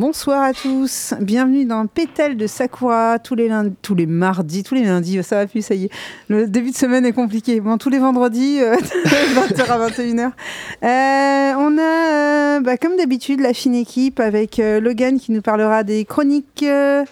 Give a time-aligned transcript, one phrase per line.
[0.00, 4.74] Bonsoir à tous, bienvenue dans Pétale de Sakura, tous les lundis, tous les mardis, tous
[4.74, 5.90] les lundis, ça va plus, ça y est.
[6.28, 7.60] Le début de semaine est compliqué.
[7.60, 10.20] Bon, tous les vendredis, 20h à 21h.
[10.22, 15.42] Euh, on a, euh, bah, comme d'habitude, la fine équipe avec euh, Logan qui nous
[15.42, 17.04] parlera des chroniques, euh,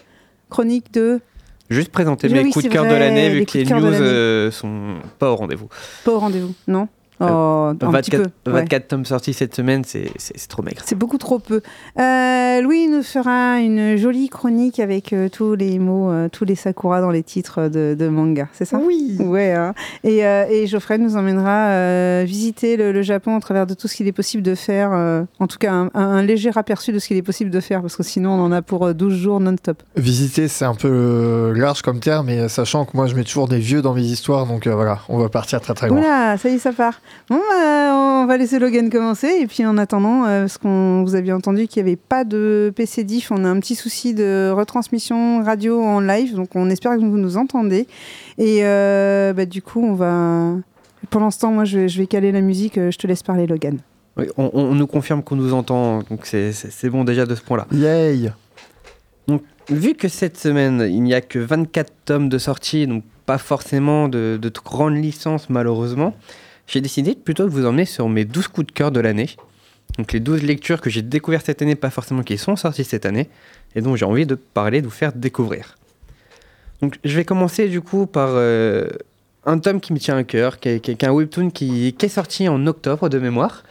[0.48, 1.20] chroniques de...
[1.68, 4.94] Juste présenter Oui, mes coups de cœur de l'année, vu que les news euh, sont
[5.18, 5.68] pas au rendez-vous.
[6.06, 6.88] Pas au rendez-vous, non
[7.20, 8.50] Oh, un petit 24, peu.
[8.52, 8.60] ouais.
[8.60, 10.10] 24 tomes sortis cette semaine, c'est
[10.48, 10.82] trop maigre.
[10.84, 11.60] C'est beaucoup trop peu.
[11.98, 16.54] Euh, Louis nous fera une jolie chronique avec euh, tous les mots, euh, tous les
[16.54, 18.78] sakura dans les titres de, de manga, c'est ça?
[18.82, 19.16] Oui.
[19.20, 19.52] Ouais.
[19.52, 19.74] hein.
[20.04, 23.88] Et, euh, et Geoffrey nous emmènera euh, visiter le, le Japon au travers de tout
[23.88, 24.90] ce qu'il est possible de faire.
[24.92, 27.60] euh, en tout cas, un, un- un léger aperçu de ce qu'il est possible de
[27.60, 29.82] faire, parce que sinon, on en a pour euh, 12 jours non-stop.
[29.96, 33.58] Visiter, c'est un peu large comme terme, mais sachant que moi je mets toujours des
[33.58, 35.98] vieux dans mes histoires, donc euh, voilà, on va partir très très loin.
[35.98, 37.00] Oula, ça y est, ça part.
[37.30, 39.28] Bon, bah, on va laisser Logan commencer.
[39.40, 42.72] Et puis en attendant, euh, parce qu'on vous aviez entendu qu'il n'y avait pas de
[42.74, 46.34] PC diff, on a un petit souci de retransmission radio en live.
[46.34, 47.86] Donc on espère que vous nous entendez.
[48.38, 50.54] Et euh, bah, du coup, on va.
[51.10, 52.76] Pour l'instant, moi, je vais, je vais caler la musique.
[52.78, 53.78] euh, Je te laisse parler, Logan.
[54.16, 57.66] Oui, on, on nous confirme qu'on nous entend, donc c'est- bon déjà de ce point-là.
[57.72, 58.32] Yay
[59.70, 64.08] Vu que cette semaine, il n'y a que 24 tomes de sortie, donc pas forcément
[64.08, 66.14] de, de grandes licences malheureusement,
[66.68, 69.30] j'ai décidé plutôt de vous emmener sur mes 12 coups de cœur de l'année.
[69.98, 73.06] Donc les 12 lectures que j'ai découvertes cette année, pas forcément qui sont sorties cette
[73.06, 73.28] année,
[73.74, 75.74] et dont j'ai envie de parler, de vous faire découvrir.
[76.82, 78.86] Donc je vais commencer du coup par euh,
[79.46, 82.06] un tome qui me tient à cœur, qui est, qui est un webtoon qui, qui
[82.06, 83.64] est sorti en octobre de mémoire.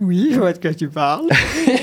[0.00, 1.26] Oui, je vois de quoi tu parles.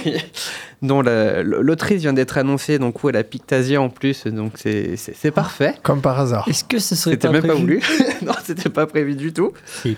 [0.84, 4.98] dont la- l'autrice vient d'être annoncée, donc où elle a Pictasia en plus, donc c'est
[4.98, 5.74] c'est- c'est parfait.
[5.82, 6.48] Comme par hasard.
[6.48, 7.82] Est-ce que ce serait C'était même pas prévu voulu.
[8.26, 9.52] non, c'était pas prévu du tout.
[9.66, 9.98] Si.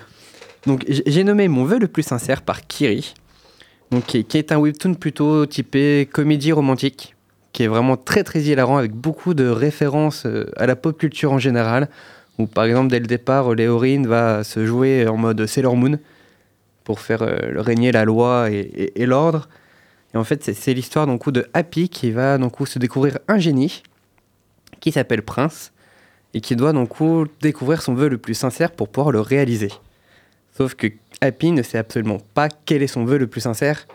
[0.66, 3.14] Donc j'ai nommé Mon vœu le plus sincère par Kiri,
[3.92, 7.16] donc, qui, est, un webtoon plutôt typé comédie romantique,
[7.54, 11.32] qui est vraiment très très hilarant avec beaucoup de références euh, à la pop culture
[11.32, 11.88] en général,
[12.40, 16.00] où par exemple dès le départ, Léorine va se jouer en mode Sailor Moon
[16.84, 19.48] pour faire euh, régner la loi et, l'ordre.
[20.14, 23.38] Et en fait, c'est- c'est l'histoire donc, de Happy qui va donc, se découvrir un
[23.38, 23.84] génie
[24.80, 25.72] qui s'appelle Prince
[26.34, 26.90] et qui doit donc
[27.42, 29.72] découvrir son vœu le plus sincère pour pouvoir le réaliser.
[30.56, 30.88] Sauf que
[31.22, 33.88] Happy ne sait absolument pas quel est son vœu le plus sincère.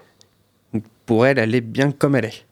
[1.07, 2.45] Pour elle, elle est bien comme elle est.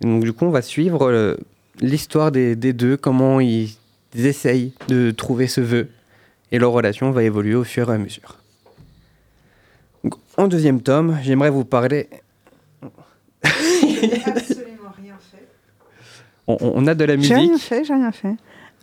[0.00, 1.36] Et donc du coup, on va suivre euh,
[1.80, 3.76] l'histoire des, des deux, comment ils,
[4.14, 5.88] ils essayent de trouver ce vœu.
[6.50, 8.38] Et leur relation va évoluer au fur et à mesure.
[10.04, 12.08] Donc, en deuxième tome, j'aimerais vous parler...
[13.44, 15.46] Absolument rien fait.
[16.46, 17.62] On, on a de la J'ai rien musique.
[17.62, 18.34] fait, j'ai rien fait.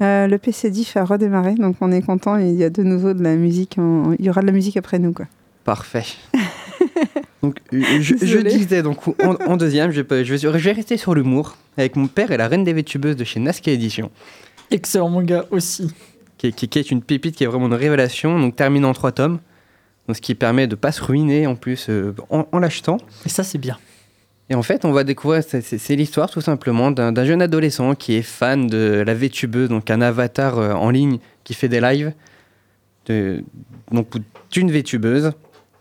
[0.01, 2.37] Euh, le PC diff a redémarré, donc on est content.
[2.37, 3.77] Il y a de nouveau de la musique.
[3.77, 5.25] en- Il y aura de la musique après nous, quoi.
[5.65, 6.05] Parfait.
[7.43, 10.63] donc, euh, je, je disais, donc, en, en deuxième, je, peux- je vais, sur- je
[10.63, 13.71] vais rester sur l'humour avec mon père et la reine des vétubeuses de chez Nasca
[13.71, 14.09] Édition,
[14.71, 15.91] Excellent manga aussi.
[16.37, 18.93] qui, est- qui- qui est une pépite, qui est vraiment une révélation, donc termine en
[18.93, 19.39] trois tomes,
[20.07, 22.97] donc, ce qui permet de pas se ruiner en plus euh, en, en l'achetant.
[23.25, 23.77] Et ça, c'est bien.
[24.49, 28.23] Et en fait, on va découvrir, c'est- l'histoire tout simplement d'un jeune adolescent qui est
[28.23, 32.13] fan de la vétubeuse, donc un avatar euh, en ligne qui fait des lives,
[33.07, 35.31] d'une vétubeuse,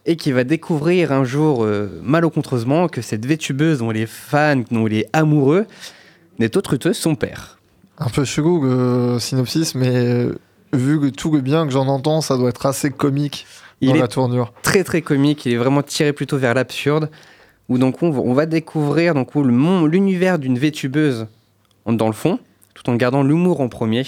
[0.06, 4.64] et qui va découvrir un jour, euh, malencontreusement, que cette vétubeuse dont il est fan,
[4.70, 5.66] dont il est amoureux,
[6.38, 7.58] n'est autre que son père.
[7.98, 10.38] Un peu chelou le synopsis, mais euh,
[10.72, 13.46] vu que tout le bien que j'en entends, ça doit être assez comique
[13.80, 14.52] Il dans est la tournure.
[14.62, 17.10] très très comique, il est vraiment tiré plutôt vers l'absurde,
[17.68, 21.26] où donc on va, découvrir donc l'univers d'une vétubeuse
[21.86, 22.38] dans le fond,
[22.74, 24.04] tout en gardant l'humour en premier.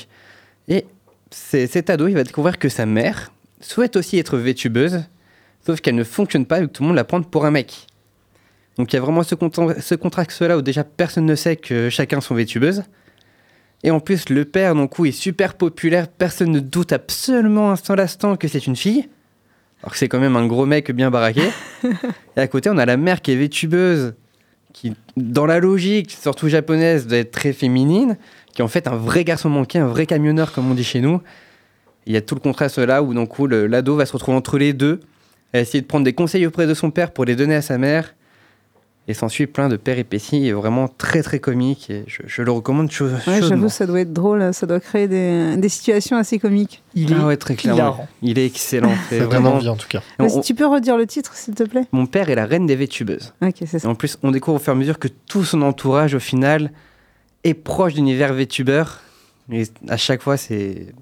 [0.68, 0.86] Et
[1.30, 5.04] cet ado, il va découvrir que sa mère souhaite aussi être vétubeuse,
[5.64, 7.86] sauf qu'elle ne fonctionne pas et que tout le monde la prend pour un mec.
[8.76, 9.34] Donc il y a vraiment ce,
[9.80, 12.84] ce contraste-là où déjà personne ne sait que chacun sont vétubeuses.
[13.82, 18.36] Et en plus, le père, donc, où est super populaire, personne ne doute absolument instant
[18.36, 19.08] que c'est une fille.
[19.82, 21.42] Alors que c'est quand même un gros mec bien baraqué.
[22.36, 24.14] et à côté, on a la mère qui est vétubeuse,
[24.72, 28.16] qui, dans la logique, surtout japonaise, doit être très féminine,
[28.54, 31.00] qui est en fait un vrai garçon manqué, un vrai camionneur, comme on dit chez
[31.00, 31.20] nous.
[32.06, 34.36] Il y a tout le contraste là où, donc, où le- l'ado va se retrouver
[34.36, 35.00] entre les deux,
[35.52, 37.78] à essayer de prendre des conseils auprès de son père pour les donner à sa
[37.78, 38.14] mère.
[39.08, 42.90] Et s'ensuit plein de péripéties, et vraiment très très comique, et je, je le recommande
[42.92, 43.48] chaud- Ouais, chaudement.
[43.48, 44.54] j'avoue, ça doit être drôle.
[44.54, 46.82] Ça doit créer des, des situations assez comiques.
[46.94, 48.06] Il est Ah ouais, très clairement.
[48.22, 48.92] Il est excellent.
[49.08, 50.00] C'est vraiment bien en tout cas.
[50.18, 51.86] On- Mais si tu peux redire le titre, s'il te plaît?
[51.90, 53.32] Mon père est la reine des vétubeuses.
[53.42, 53.88] Ok, c'est Et ça.
[53.88, 56.70] en plus, on découvre au fur et à mesure que tout son entourage, au final,
[57.42, 59.00] est proche d'univers vétubeur.
[59.50, 60.94] Et à chaque fois, c'est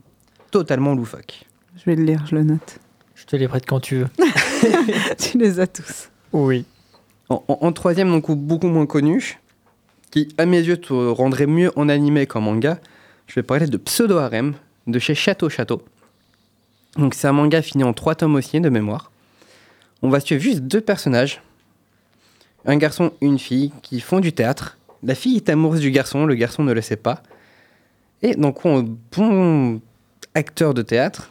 [0.51, 1.45] totalement loufoque.
[1.77, 2.79] Je vais le lire, je le note.
[3.17, 4.09] Je te les prête quand tu veux.
[5.19, 6.09] tu les as tous.
[6.33, 6.65] Oui.
[7.31, 9.39] En, troisième, donc beaucoup moins connu,
[10.11, 12.79] qui, à mes yeux, te rendrait mieux en animé qu'en manga,
[13.27, 14.55] je vais parler de Pseudo Harem
[14.87, 15.83] de chez Château Château.
[16.97, 19.13] Donc c'est un manga fini en trois tomes aussi de mémoire.
[20.01, 21.43] On va suivre juste deux personnages,
[22.65, 24.79] un garçon et une fille qui font du théâtre.
[25.03, 27.23] La fille est amoureuse du garçon, le garçon ne le sait pas.
[28.23, 28.85] Et donc un
[29.17, 29.81] bon
[30.35, 31.29] acteur de théâtre,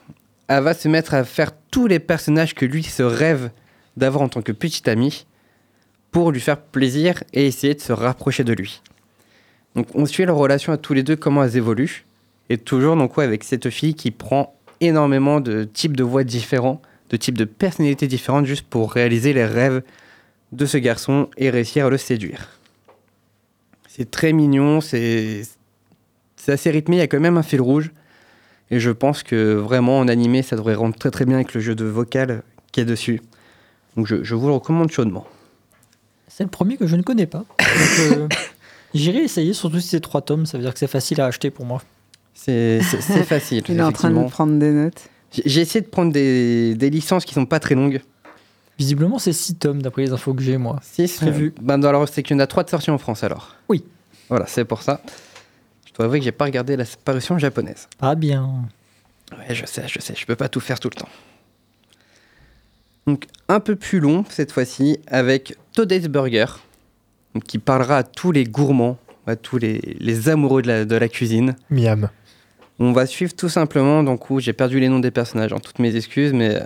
[0.48, 3.50] elle va se mettre à faire tous les personnages que lui se rêve
[3.98, 5.26] d'avoir en tant que petit ami
[6.12, 8.82] pour lui faire plaisir et essayer de se rapprocher de lui.
[9.76, 12.06] Donc on suit leur relation à tous les deux, comment elles évoluent.
[12.50, 17.18] Et toujours donc avec cette fille qui prend énormément de types de voix différents, de
[17.18, 19.84] types de personnalités différentes juste pour réaliser les rêves
[20.52, 22.50] de ce garçon et réussir à le séduire.
[23.88, 25.44] C'est très mignon, c'est
[26.36, 27.92] c'est assez rythmé, il y a quand même un fil rouge.
[28.72, 31.62] Et je pense que vraiment en animé, ça devrait rendre très très bien avec le
[31.62, 33.22] jeu de vocal qui est dessus.
[33.96, 35.28] Donc je, je vous le recommande chaudement.
[36.38, 37.40] C'est le premier que je ne connais pas.
[37.40, 37.48] Donc,
[38.12, 38.28] euh,
[38.94, 41.50] J'irai essayer, surtout si c'est trois tomes, ça veut dire que c'est facile à acheter
[41.50, 41.82] pour moi.
[42.36, 43.64] C'est c'est- c'est facile.
[43.68, 45.10] Il est en train de prendre des notes.
[45.34, 48.02] J'ai j'ai essayé de prendre des, des licences qui sont pas très longues.
[48.78, 50.80] Visiblement, c'est six tomes d'après les infos que j'ai, moi.
[50.84, 51.56] Six Prévu.
[51.60, 53.56] Ben, alors, c'est qu'il y en a trois de sorties en France alors.
[53.68, 53.84] Oui.
[54.30, 55.02] Voilà, c'est pour ça.
[55.88, 57.88] Je dois avouer que j'ai pas regardé la parution japonaise.
[58.00, 58.48] Ah bien.
[59.32, 61.10] Ouais, je sais, je sais, je peux pas tout faire tout le temps.
[63.08, 66.46] Donc, un peu plus long cette fois-ci avec Today's Burger,
[67.46, 68.98] qui parlera à tous les gourmands,
[69.28, 71.56] à tous les, les amoureux de la, de la cuisine.
[71.70, 72.10] Miam.
[72.80, 75.78] On va suivre tout simplement, donc où j'ai perdu les noms des personnages, en toutes
[75.78, 76.60] mes excuses, mais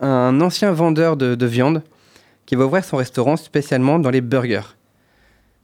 [0.00, 1.82] un ancien vendeur de, de viande
[2.46, 4.74] qui va ouvrir son restaurant spécialement dans les burgers.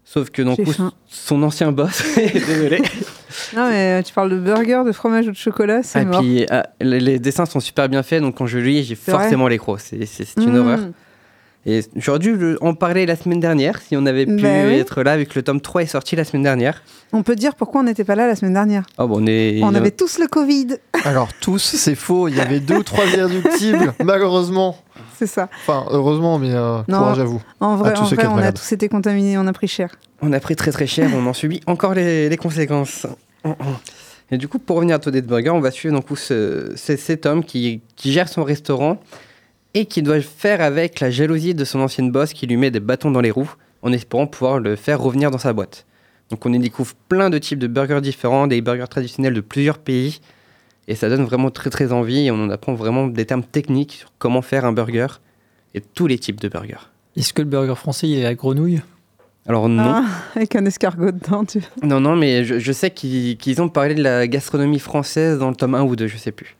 [0.05, 0.71] Sauf que donc où
[1.09, 2.83] son ancien boss, désolé,
[3.57, 6.21] Non, mais euh, tu parles de burger, de fromage ou de chocolat, c'est Ah, mort.
[6.21, 9.49] puis, ah, les, les dessins sont super bien faits, donc quand je lis, j'ai forcément
[9.49, 9.81] les crocs.
[9.81, 9.97] C'est
[10.37, 10.57] une Mmh.
[10.57, 10.81] horreur.
[11.67, 14.75] Et j'aurais dû le- en parler la semaine dernière, si on avait pu Bah oui.
[14.77, 16.83] être là, vu que le tome 3 est sorti la semaine dernière.
[17.13, 18.85] On peut dire pourquoi on n'était pas là la semaine dernière.
[18.97, 19.61] Oh, bon, on est...
[19.63, 22.29] on avait tous le Covid, Alors, tous, c'est faux.
[22.29, 24.79] Il y avait deux ou trois irréductibles, malheureusement.
[25.19, 25.51] c'est ça.
[25.61, 26.99] Enfin, heureusement, mais euh, Non.
[26.99, 27.43] courage à vous.
[27.61, 29.91] En vrai, tous en vrai on a tous été contaminés, on a pris cher.
[30.23, 33.07] On a pris très très cher, on en subit encore les, les conséquences.
[34.31, 37.27] Et du coup, pour revenir à Toadette Burger, on va suivre donc ce, ce- cet
[37.27, 38.99] homme qui, qui gère son restaurant
[39.75, 42.81] et qui doit faire avec la jalousie de son ancienne boss qui lui met des
[42.81, 43.53] bâtons dans les roues
[43.83, 45.87] en espérant pouvoir le faire revenir dans sa boîte.
[46.31, 49.79] Donc on y découvre plein de types de burgers différents, des burgers traditionnels de plusieurs
[49.79, 50.21] pays
[50.89, 53.93] et ça donne vraiment très très envie et on en apprend vraiment des termes techniques
[53.93, 55.07] sur comment faire un burger
[55.75, 56.89] et tous les types de burgers.
[57.17, 58.81] Est-ce que le burger français, il est à grenouille?
[59.47, 60.05] Alors non, Ah,
[60.37, 63.95] avec un escargot dedans, tu Non, non, mais je, je sais qu'ils qu'ils ont parlé
[63.95, 66.57] de la gastronomie française dans le tome 1 ou 2, je sais plus.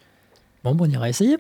[0.65, 1.37] Bon, bon, on ira essayer.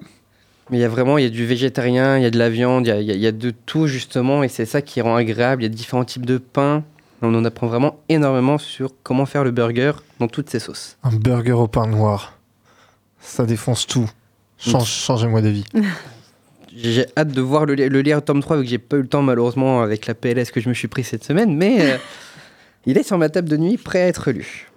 [0.71, 2.49] Mais il y a vraiment, il y a du végétarien, il y a de la
[2.49, 4.67] viande, il y a, il y a- il y a de tout justement, et c'est
[4.67, 5.63] ça qui rend agréable.
[5.63, 6.85] Il y a différents types de pain.
[7.23, 10.97] On en apprend vraiment énormément sur comment faire le burger dans toutes ses sauces.
[11.03, 12.39] Un burger au pain noir.
[13.21, 14.09] Ça défonce tout.
[14.59, 15.65] Change- Changez-moi d'avis.
[16.77, 19.09] J'ai hâte de voir le, le lire tome 3, vu que j'ai pas eu le
[19.09, 21.97] temps malheureusement avec la PLS que je me suis pris cette semaine, mais euh,
[22.87, 24.69] il est sur ma table de nuit, prêt à être lu.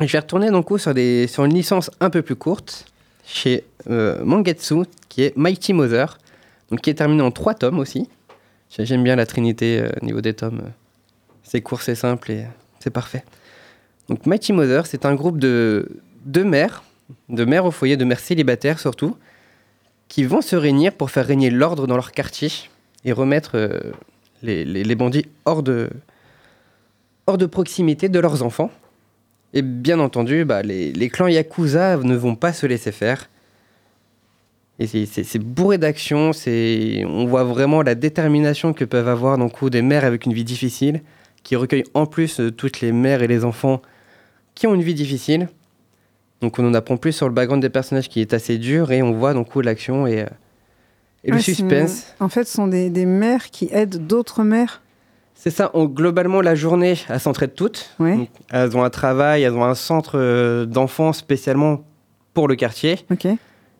[0.00, 2.84] Je vais retourner donc sur, des, sur une licence un peu plus courte,
[3.32, 6.18] chez euh, Mangetsu, qui est Mighty Mother,
[6.70, 8.08] donc qui est terminé en trois tomes aussi.
[8.70, 10.62] J'ai- J'aime bien la trinité euh, au niveau des tomes.
[11.42, 12.44] C'est court, c'est simple et
[12.80, 13.24] c'est parfait.
[14.08, 15.88] Donc Mighty Mother, c'est un groupe de,
[16.24, 16.82] de mères,
[17.28, 19.16] de mères au foyer, de mères célibataires surtout,
[20.08, 22.50] qui vont se réunir pour faire régner l'ordre dans leur quartier
[23.04, 23.92] et remettre euh,
[24.42, 25.88] les, les- les bandits hors de,
[27.28, 28.70] hors de proximité de leurs enfants.
[29.54, 33.28] Et bien entendu, bah, les, les clans Yakuza ne vont pas se laisser faire.
[34.78, 35.04] Et c'est-
[35.38, 40.24] bourré d'action, c'est- on voit vraiment la détermination que peuvent avoir coup des mères avec
[40.24, 41.02] une vie difficile,
[41.42, 43.82] qui recueillent en plus euh, toutes les mères et les enfants
[44.54, 45.48] qui ont une vie difficile.
[46.40, 49.02] Donc on en apprend plus sur le background des personnages qui est assez dur et
[49.02, 50.26] on voit donc l'action et, euh,
[51.24, 52.14] et le Ouais, suspense.
[52.18, 54.80] En fait, ce sont des, des mères qui aident d'autres mères.
[55.42, 57.90] C'est ça, on- globalement la journée, elles s'entraident toutes.
[57.98, 58.14] Ouais.
[58.16, 61.82] Donc, elles ont un travail, elles ont un centre euh, d'enfants spécialement
[62.34, 62.98] pour le quartier.
[63.10, 63.26] Ok.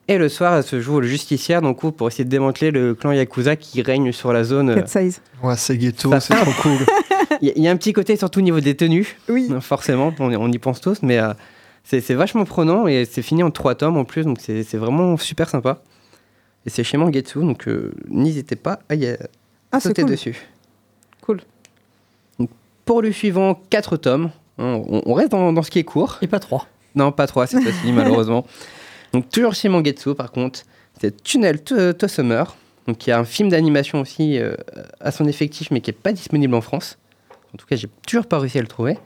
[0.09, 3.13] Et le soir, elles se jouent le justicière donc, pour essayer de démanteler le clan
[3.13, 4.75] Yakuza qui règne sur la zone.
[4.75, 5.21] Cat size.
[5.43, 6.79] Ouais, c'est ghetto, Ça c'est trop cool.
[7.43, 9.49] Il y, a- il y a un petit côté surtout au niveau des tenues, Oui.
[9.61, 11.33] forcément, on, on y pense tous, mais euh,
[11.85, 14.77] c'est c'est vachement prenant et c'est fini en trois tomes en plus, donc c'est c'est
[14.79, 15.83] vraiment super sympa.
[16.67, 19.17] Et c'est chez Mangetsu, donc euh, n'hésitez pas à y euh,
[19.73, 20.11] Ah, c'est sauter cool.
[20.11, 20.37] dessus.
[21.23, 21.41] Cool.
[22.39, 22.51] Donc,
[22.85, 24.31] pour le suivant, quatre tomes.
[24.59, 26.19] hein, on, on reste dans, dans ce qui est court.
[26.23, 26.67] Et pas trois.
[26.95, 28.47] Non, pas trois cette fois-ci, malheureusement.
[29.13, 30.61] Donc, toujours chez Mangetsu, par contre,
[31.01, 32.57] c'est Tunnel to, to Summer.
[32.87, 34.55] Donc, il y a un film d'animation aussi euh,
[35.01, 36.99] à son effectif, mais qui n'est pas disponible en France.
[37.55, 38.99] En tout cas, j'ai toujours pas réussi à le trouver.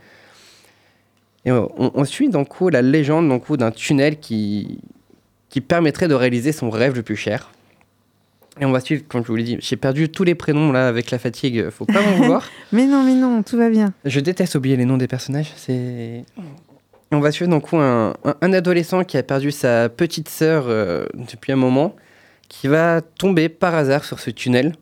[1.44, 4.78] Et on, on suit donc coup la légende d'un tunnel qui
[5.54, 7.52] qui permettrait de réaliser son rêve le plus cher.
[8.60, 10.86] Et on va suivre, comme je vous l'ai dit, j'ai perdu tous les prénoms là
[10.86, 12.48] avec la fatigue, faut pas m'en vouloir.
[12.72, 13.92] mais non, mais non, tout va bien.
[14.04, 15.52] Je déteste oublier les noms des personnages.
[15.56, 16.24] C'est.
[17.10, 21.06] On va suivre donc un, un, un, adolescent qui a perdu sa petite sœur euh,
[21.32, 21.94] depuis un moment,
[22.48, 24.74] qui va tomber par hasard sur ce tunnel.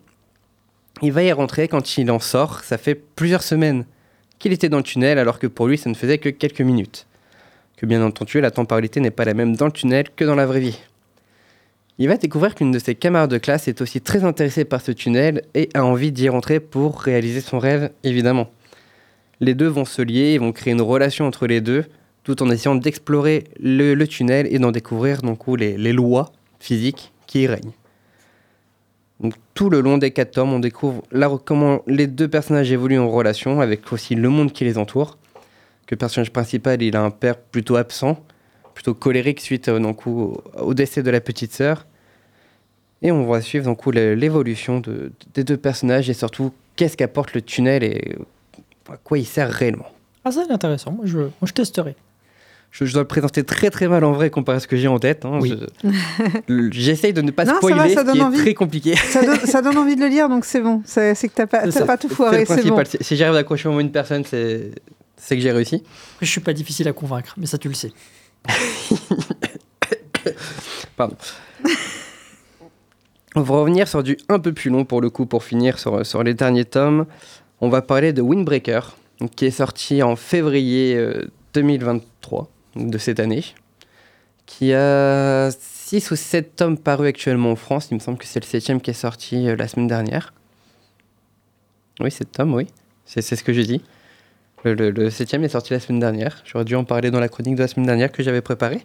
[1.00, 2.60] Il va y rentrer quand il en sort.
[2.60, 3.84] Ça fait plusieurs semaines
[4.38, 7.06] qu'il était dans le tunnel, alors que pour lui, ça ne faisait que quelques minutes.
[7.76, 10.46] Que bien entendu, la temporalité n'est pas la même dans le tunnel que dans la
[10.46, 10.78] vraie vie.
[11.98, 14.92] Il va découvrir qu'une de ses camarades de classe est aussi très intéressée par ce
[14.92, 18.50] tunnel et a envie d'y rentrer pour réaliser son rêve, évidemment.
[19.40, 21.84] Les deux vont se lier et vont créer une relation entre les deux,
[22.24, 27.42] tout en essayant d'explorer le, tunnel et d'en découvrir donc les, les, lois physiques qui
[27.42, 27.72] y règnent.
[29.54, 31.02] Tout le long des quatre tomes, on découvre
[31.44, 35.18] comment les deux personnages évoluent en relation avec aussi le monde qui les entoure.
[35.86, 38.24] Que le personnage principal, il a un père plutôt absent,
[38.74, 41.86] plutôt colérique suite euh, donc, au, au, décès de la petite sœur.
[43.02, 47.42] Et on va suivre donc l'évolution de, des deux personnages et surtout qu'est-ce qu'apporte le
[47.42, 48.16] tunnel et
[48.88, 49.88] à quoi il sert réellement.
[50.24, 51.96] Ah ça c'est intéressant, moi je, moi, je testerai.
[52.70, 54.88] Je, je, dois le présenter très très mal en vrai comparé à ce que j'ai
[54.88, 55.26] en tête.
[55.26, 55.40] Hein.
[55.42, 55.60] Oui.
[56.70, 58.96] J'essaye de ne pas non, spoiler, va, ça ce qui est très compliqué.
[58.96, 60.80] Ça donne, ça donne, envie de le lire, donc c'est bon.
[60.86, 62.82] C'est que t'as pas, as pas tout foiré, c'est bon.
[63.00, 64.70] Si j'arrive à accrocher au moins une personne, c'est
[65.28, 65.82] que j'ai réussi.
[66.20, 67.92] Je suis pas difficile à convaincre, mais ça tu le sais.
[70.96, 71.16] Pardon.
[73.34, 76.04] On va revenir sur du un peu plus long pour le coup, pour finir sur,
[76.04, 77.06] sur les derniers tomes.
[77.60, 78.96] On va parler de Windbreaker,
[79.36, 83.44] qui est sorti en février euh, 2023 de cette année,
[84.46, 87.88] qui a 6 ou 7 tomes parus actuellement en France.
[87.90, 90.34] Il me semble que c'est le 7 qui est sorti euh, la semaine dernière.
[92.00, 92.66] Oui, 7 tomes, oui.
[93.04, 93.82] C'est ce que j'ai dit.
[94.64, 96.42] Le, le, 7 est sorti la semaine dernière.
[96.44, 98.80] J'aurais dû en parler dans la chronique de la semaine dernière que j'avais préparée.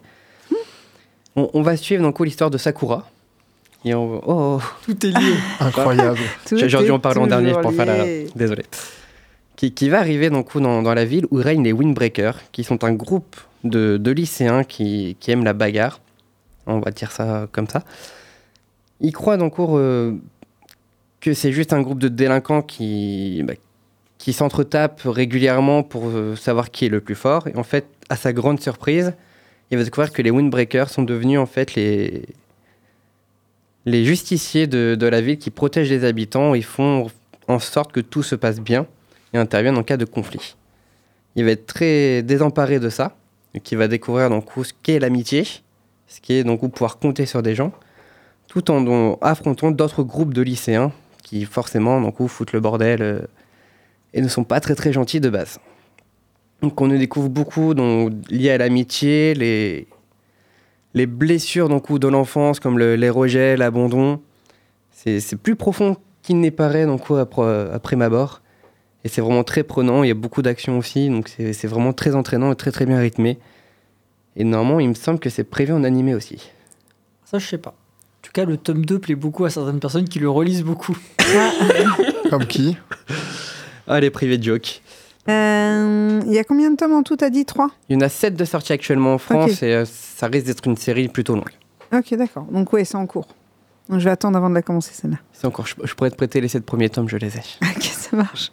[1.36, 3.08] On, on, va suivre donc l'histoire de Sakura.
[3.84, 4.20] Et on...
[4.26, 5.34] oh, Tout est lié.
[5.60, 6.18] Incroyable.
[6.52, 8.04] J'aurais dû en parler en dernier pour faire la.
[8.34, 8.64] Désolé.
[9.54, 12.84] Qui, qui, va arriver donc, dans, dans la ville où règnent les Windbreakers, qui sont
[12.84, 16.00] un groupe de, de lycéens qui, qui, aiment la bagarre.
[16.66, 17.84] On va dire ça comme ça.
[19.00, 20.14] Ils croient donc euh,
[21.20, 23.54] que c'est juste un groupe de délinquants qui, bah,
[24.18, 27.46] qui s'entretapent régulièrement pour euh, savoir qui est le plus fort.
[27.46, 29.14] Et en fait, à sa grande surprise,
[29.70, 32.22] il va découvrir que les Windbreakers sont devenus en fait les,
[33.86, 37.08] les justiciers de, de, la ville qui protègent les habitants et font
[37.46, 38.86] en sorte que tout se passe bien
[39.32, 40.56] et interviennent en cas de conflit.
[41.36, 43.16] Il va être très désemparé de ça,
[43.62, 45.44] qui va découvrir donc ce qu'est l'amitié,
[46.06, 47.72] ce qui est donc pouvoir compter sur des gens,
[48.48, 53.20] tout en donc, affrontant d'autres groupes de lycéens qui forcément donc foutent le bordel euh,
[54.18, 55.60] et ne sont pas très très gentils de base.
[56.60, 59.86] Donc on découvre beaucoup donc, lié à l'amitié, les,
[60.92, 64.20] les blessures donc, de l'enfance, comme le, les rejets, l'abandon.
[64.90, 68.42] C'est plus profond qu'il n'est paraît donc, après, après ma mort.
[69.04, 70.02] Et c'est vraiment très prenant.
[70.02, 71.08] Il y a beaucoup d'action aussi.
[71.08, 73.38] Donc c'est vraiment très entraînant et très très bien rythmé.
[74.34, 76.50] Et normalement, il me semble que c'est prévu en animé aussi.
[77.24, 77.70] Ça, je sais pas.
[77.70, 80.98] En tout cas, le tome 2 plaît beaucoup à certaines personnes qui le relisent beaucoup.
[82.30, 82.76] Comme qui?
[83.88, 84.82] Ah, les privés de joke.
[85.26, 88.00] Il euh, y a combien de tomes en tout, t'as dit 3 Il y en
[88.00, 89.68] a 7 de sortie actuellement en France okay.
[89.68, 91.50] et euh, ça risque d'être une série plutôt longue.
[91.92, 92.44] Ok, d'accord.
[92.44, 93.28] Donc oui, c'est en cours.
[93.88, 95.18] Donc, je vais attendre avant de la commencer, celle-là.
[95.32, 95.66] C'est encore.
[95.66, 97.40] Je, je, pourrais te prêter les 7 premiers tomes, je les ai.
[97.62, 98.52] ok, ça marche.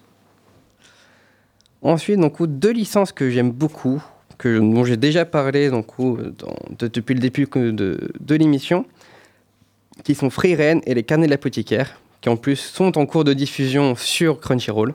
[1.81, 4.01] Ensuite, donc, deux licences que j'aime beaucoup,
[4.37, 8.85] que, dont j'ai déjà parlé donc, dans, de, depuis le début de, de l'émission,
[10.03, 13.23] qui sont Free Ren et les Carnets de l'apothicaire, qui en plus sont en cours
[13.23, 14.93] de diffusion sur Crunchyroll.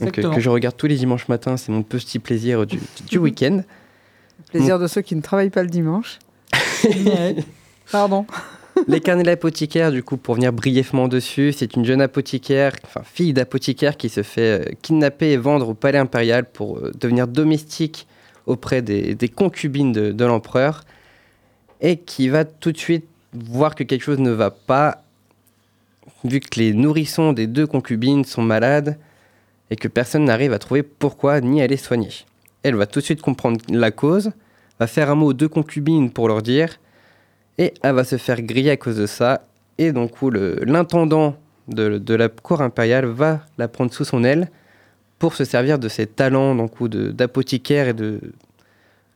[0.00, 3.18] Donc, euh, que je regarde tous les dimanches matins, c'est mon petit plaisir du, du
[3.18, 3.62] week-end.
[4.50, 6.18] Plaisir de ceux qui ne travaillent pas le dimanche.
[7.90, 8.26] Pardon.
[8.88, 13.02] Les carnets de l'apothicaire, du coup, pour venir brièvement dessus, c'est une jeune apothicaire, enfin
[13.04, 17.26] fille d'apothicaire qui se fait euh, kidnapper et vendre au palais impérial pour euh, devenir
[17.26, 18.06] domestique
[18.46, 20.84] auprès des, des concubines de, de l'empereur
[21.80, 25.02] et qui va tout de suite voir que quelque chose ne va pas
[26.24, 28.98] vu que les nourrissons des deux concubines sont malades
[29.70, 32.10] et que personne n'arrive à trouver pourquoi ni à les soigner.
[32.62, 34.32] Elle va tout de suite comprendre la cause,
[34.78, 36.78] va faire un mot aux deux concubines pour leur dire,
[37.58, 39.46] et elle va se faire griller à cause de ça,
[39.78, 41.36] et donc l'intendant
[41.68, 44.50] de, de, la cour impériale va la prendre sous son aile
[45.18, 47.94] pour se servir de ses talents d'apothicaire et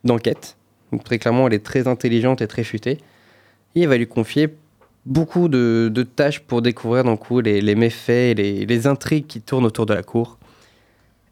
[0.03, 0.57] d'enquête.
[1.03, 2.97] très clairement, elle est très intelligente et très futée.
[3.75, 4.55] Et il va lui confier
[5.05, 9.41] beaucoup de, de, tâches pour découvrir donc, les, les méfaits et les, les, intrigues qui
[9.41, 10.37] tournent autour de la cour.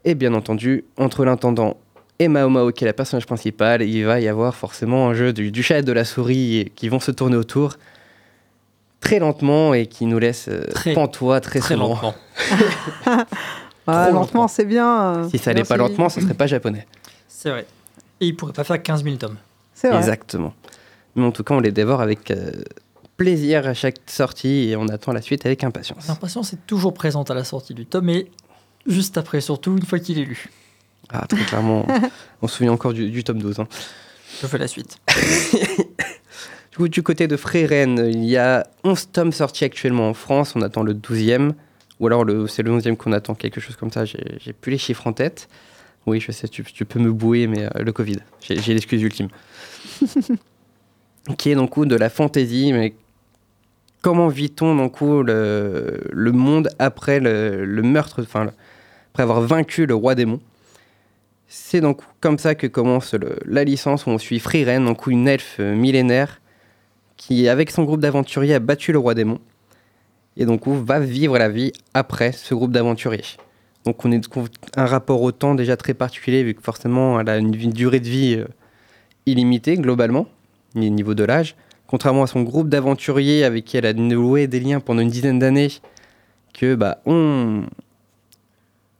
[0.04, 1.76] Et bien entendu, entre l'intendant
[2.18, 5.32] et Mao Mao, qui est la personnage principale, il va y avoir forcément un jeu
[5.32, 7.76] du, du chat et de la souris qui vont se tourner autour
[9.00, 11.88] très lentement et qui nous laisse euh, Très- pantois très, Très souvent.
[12.02, 12.14] lentement.
[13.86, 14.48] Ah, lentement, lentement.
[14.48, 15.14] c'est bien.
[15.24, 16.86] euh, Si ça allait pas lentement, ce serait pas japonais.
[17.26, 17.66] C'est vrai.
[18.20, 19.36] Et il pourrait pas faire 15 000 tomes.
[19.74, 19.98] C'est vrai.
[19.98, 20.52] Exactement.
[21.16, 22.52] Mais en tout cas, on les dévore avec euh,
[23.16, 26.06] plaisir à chaque sortie et on attend la suite avec impatience.
[26.06, 28.30] L'impatience est toujours présente à la sortie du tome et
[28.86, 30.46] juste après, surtout une fois qu'il est lu.
[31.10, 31.86] Ah, très clairement,
[32.42, 33.60] on se souvient encore du, du tome 12.
[33.60, 33.68] hein.
[34.42, 34.98] Je fais la suite.
[36.72, 40.54] Du coup, du côté de Freiren, il y a 11 tomes sortis actuellement en France.
[40.54, 41.52] On attend le 12e.
[41.98, 44.04] Ou alors le- c'est le 11e qu'on attend, quelque chose comme ça.
[44.04, 45.48] J'ai plus les chiffres en tête.
[46.06, 48.18] Oui, je sais, tu, tu peux me bouer, mais euh, le Covid.
[48.40, 49.28] J'ai l'excuse ultime.
[51.38, 52.94] qui est donc coup de la fantaisie, mais
[54.00, 54.74] comment vit-on
[55.22, 58.50] le, le monde après le, le meurtre, enfin
[59.12, 60.40] après avoir vaincu le roi démon
[61.48, 63.14] C'est donc comme ça que commence
[63.44, 66.40] la licence où on suit Frieren, donc une elfe millénaire
[67.16, 69.38] qui, avec son groupe d'aventuriers, a battu le roi démon
[70.36, 73.36] et donc va vivre la vie après ce groupe d'aventuriers.
[73.84, 74.26] Donc on est
[74.76, 78.08] un rapport au temps déjà très particulier vu que forcément elle a une, durée de
[78.08, 78.46] vie euh,
[79.26, 80.26] illimitée globalement
[80.76, 81.56] au niveau de l'âge.
[81.86, 85.38] Contrairement à son groupe d'aventuriers avec qui elle a noué des liens pendant une dizaine
[85.38, 85.72] d'années,
[86.54, 87.64] que bah ont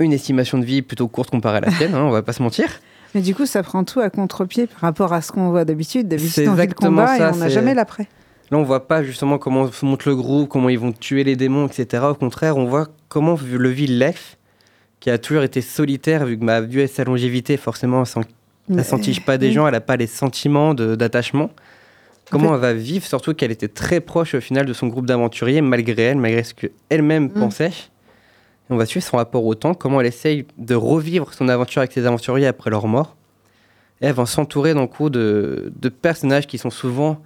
[0.00, 2.42] une estimation de vie plutôt courte comparée à la sienne, hein, on va pas se
[2.42, 2.66] mentir.
[3.14, 6.06] Mais du coup, ça prend tout à contre-pied par rapport à ce qu'on voit d'habitude.
[6.08, 8.06] D'habitude, on vit le combat ça, et on n'a jamais l'après.
[8.50, 11.36] Là, on voit pas justement comment se monte le groupe, comment ils vont tuer les
[11.36, 12.04] démons, etc.
[12.08, 14.36] Au contraire, on voit comment le vit l'elfe,
[15.00, 18.22] qui a toujours été solitaire, vu que ma vu sa longévité, forcément, elle
[18.68, 19.52] Mais- s'entiche pas des oui.
[19.54, 21.50] gens, elle n'a pas les sentiments d'attachement.
[22.30, 25.06] Comment fait- elle va vivre, surtout qu'elle était très proche au final de son groupe
[25.06, 27.40] d'aventuriers, malgré elle, malgré ce qu'elle-même Mm.
[27.40, 27.72] pensait.
[28.70, 31.92] On va suivre son rapport au temps, comment elle essaye de revivre son aventure avec
[31.92, 33.16] ses aventuriers après leur mort.
[34.00, 37.20] Et elle va s'entourer d'un coup de, de personnages qui sont souvent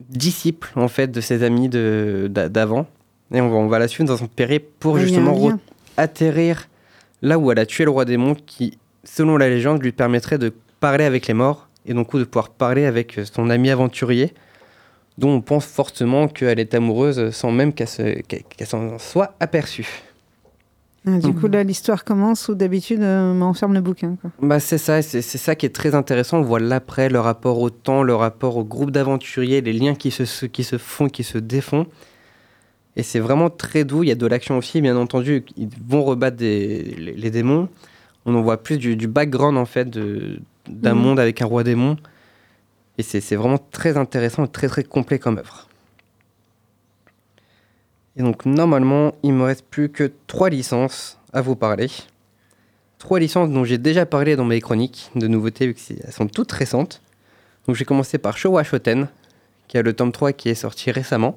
[0.00, 2.86] disciples en fait de ses amis d'avant.
[3.32, 5.52] Et on va, on va la suivre dans son périple pour justement
[5.96, 6.68] atterrir
[7.22, 10.52] là où elle a tué le roi démon qui, selon la légende, lui permettrait de
[10.80, 14.32] parler avec les morts et donc de pouvoir parler avec son ami aventurier
[15.18, 17.88] dont on pense fortement qu'elle est amoureuse sans même qu'elle
[18.66, 20.05] s'en soit aperçue.
[21.08, 24.16] Ah, du coup, là, l'histoire commence où d'habitude, euh, on m'enferme le bouquin.
[24.20, 24.30] Quoi.
[24.42, 26.38] Bah c'est ça, c'est ça qui est très intéressant.
[26.38, 30.10] On voit l'après, le rapport au temps, le rapport au groupe d'aventuriers, les liens qui
[30.10, 31.86] se, qui se font, qui se défont.
[32.96, 34.02] Et c'est vraiment très doux.
[34.02, 35.44] Il y a de l'action aussi, bien entendu.
[35.56, 37.68] Ils vont rebattre des- les, les démons.
[38.24, 41.00] On en voit plus du, du background en fait d'un Mhm.
[41.00, 41.96] monde avec un roi démon.
[42.98, 45.65] Et c'est c'est vraiment très intéressant et très très complet comme œuvre.
[48.16, 51.88] Et donc normalement, il me reste plus que trois licences à vous parler.
[52.98, 56.52] Trois licences dont j'ai déjà parlé dans mes chroniques de nouveautés, vu qu'elles sont toutes
[56.52, 57.02] récentes.
[57.66, 59.08] Donc j'ai commencé par Showa Shoten,
[59.68, 61.36] qui a le tome 3 qui est sorti récemment.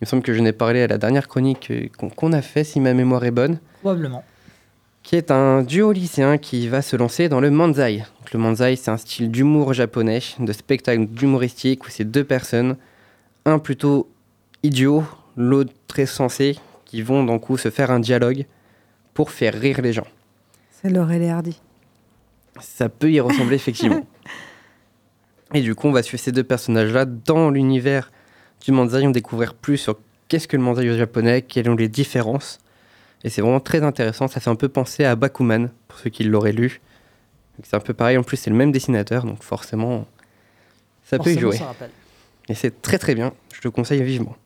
[0.00, 2.42] Il me semble que je n'ai parlé à la dernière chronique euh, qu'on qu'on a
[2.42, 4.22] fait, si ma mémoire est bonne Probablement.
[5.02, 7.98] qui est un duo lycéen qui va se lancer dans le manzai.
[8.20, 12.76] Donc, le manzai, c'est un style d'humour japonais, de spectacle humoristique où c'est deux personnes,
[13.46, 14.08] un plutôt
[14.62, 15.02] idiot,
[15.36, 18.46] l'autre très sensé, qui vont donc coup se faire un dialogue
[19.14, 20.06] pour faire rire les gens.
[20.70, 21.60] C'est Laurel et Hardy.
[22.60, 24.06] Ça peut y ressembler effectivement.
[25.54, 28.10] Et du coup, on va suivre ces deux personnages-là dans l'univers
[28.64, 29.06] du manzai.
[29.06, 29.96] On découvrir plus sur
[30.28, 32.58] qu'est-ce que le manzai au japonais, quelles sont les différences.
[33.22, 34.26] Et c'est vraiment très intéressant.
[34.28, 36.80] Ça fait un peu penser à Bakuman, pour ceux qui l'auraient lu.
[37.62, 38.18] C'est un peu pareil.
[38.18, 40.06] En plus, c'est le même dessinateur, donc forcément,
[41.04, 41.56] ça peut y jouer.
[41.56, 41.74] ça.
[42.48, 44.36] Et c'est très très bien, je te conseille vivement.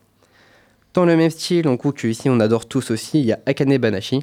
[0.94, 3.38] Dans le même style, donc où que ici on adore tous aussi, il y a
[3.46, 4.20] Akane Banashi,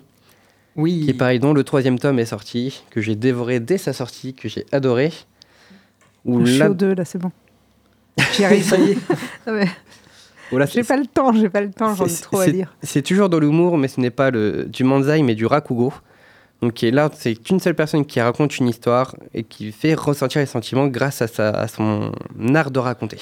[0.75, 1.01] Oui.
[1.05, 4.33] qui est pareil dont le troisième tome est sorti, que j'ai dévoré dès sa sortie,
[4.33, 5.13] que j'ai adoré.
[6.25, 7.31] Où Le là, show 2, là, c'est bon.
[8.33, 8.75] J'y arrive.
[10.73, 12.73] J'ai pas le temps, j'ai pas le temps, j'en ai trop à lire.
[12.81, 15.93] C'est toujours dans l'humour, mais ce n'est pas le, du manzai, mais du rakugo.
[16.61, 20.47] Donc là, c'est qu'une seule personne qui raconte une histoire et qui fait ressentir les
[20.47, 22.11] sentiments grâce à, sa, à son
[22.55, 23.19] art de raconter.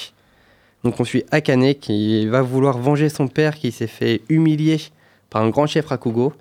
[0.86, 4.80] Donc on suit Akane qui va vouloir venger son père qui s'est fait humilier
[5.32, 6.32] par un grand chef rakugo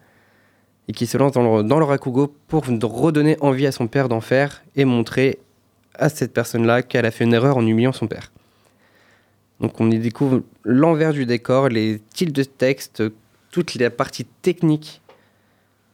[0.87, 4.11] et qui se lance dans le, dans le rakugo pour redonner envie à son père
[4.11, 5.39] d'en faire et montrer
[5.95, 8.33] à cette personne-là qu'elle a fait une erreur en humiliant son père.
[9.61, 13.03] Donc on y découvre l'envers du décor, les styles de texte,
[13.51, 15.01] toute la partie technique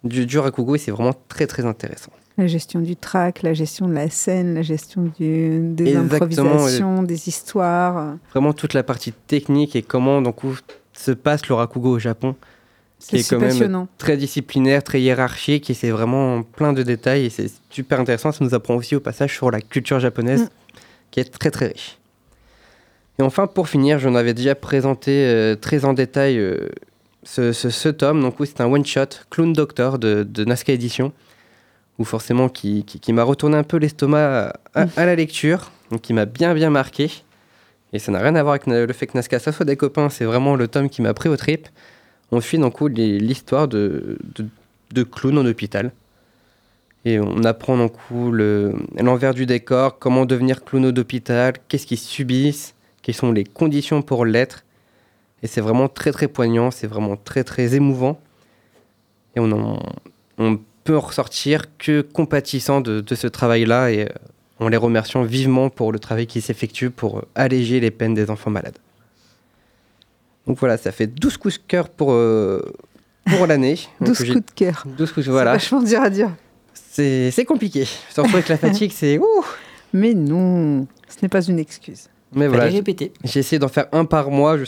[0.03, 2.11] du, du rakugo et c'est vraiment très très intéressant.
[2.41, 7.03] La gestion du track, la gestion de la scène, la gestion du, des Exactement, improvisations,
[7.03, 8.17] des histoires.
[8.31, 10.37] Vraiment toute la partie technique et comment donc
[10.95, 12.35] se passe le rakugo au Japon
[12.99, 13.89] C'est est si quand même passionnant.
[13.99, 18.33] très disciplinaire, très hiérarchique et c'est vraiment plein de détails et c'est super intéressant.
[18.33, 20.49] Ça nous apprend aussi au passage sur la culture japonaise Mm.
[21.11, 21.99] qui est très très riche.
[23.19, 26.71] Et enfin, pour finir, j'en avais déjà présenté euh, très en détail euh,
[27.23, 28.23] ce, ce- ce tome.
[28.23, 31.13] Donc, oui, c'est un one-shot, Clown Doctor de, de Nazca Édition,
[32.01, 36.01] où forcément qui, qui- qui m'a retourné un peu l'estomac à, à la lecture, donc
[36.01, 37.11] qui m'a bien bien marqué.
[37.93, 40.09] Et ça n'a rien à voir avec le fait que Nazca ça soit des copains,
[40.09, 41.69] c'est vraiment le tome qui m'a pris au trip.
[42.33, 44.47] On suit donc les- l'histoire de, de,
[44.93, 45.93] de clowns en hôpital.
[47.05, 52.75] Et on apprend donc le- l'envers du décor, comment devenir clown d'hôpital, qu'est-ce qu'ils subissent,
[53.03, 54.65] quelles sont les conditions pour l'être.
[55.43, 58.21] Et c'est vraiment très très poignant, c'est vraiment très très émouvant.
[59.35, 59.83] Et on, en-
[60.39, 60.59] on
[60.91, 64.07] peut ressortir que compatissant de, de ce travail-là et euh,
[64.59, 68.29] en les remerciant vivement pour le travail qui s'effectue pour euh, alléger les peines des
[68.29, 68.79] enfants malades.
[70.49, 72.61] Donc voilà, ça fait 12 coups de cœur pour, euh,
[73.27, 73.79] pour l'année.
[74.01, 74.85] Donc 12 j'ai- coups de cœur.
[74.99, 75.53] 12 coups, C'est voilà.
[75.53, 76.31] vachement dur à dire.
[76.75, 77.85] C'est c'est compliqué.
[78.13, 79.45] Surtout avec la fatigue, c'est ouh.
[79.93, 82.09] Mais non, ce n'est pas une excuse.
[82.33, 84.59] Mais Fallait voilà, j'ai essayé d'en faire un par mois.
[84.59, 84.65] Je,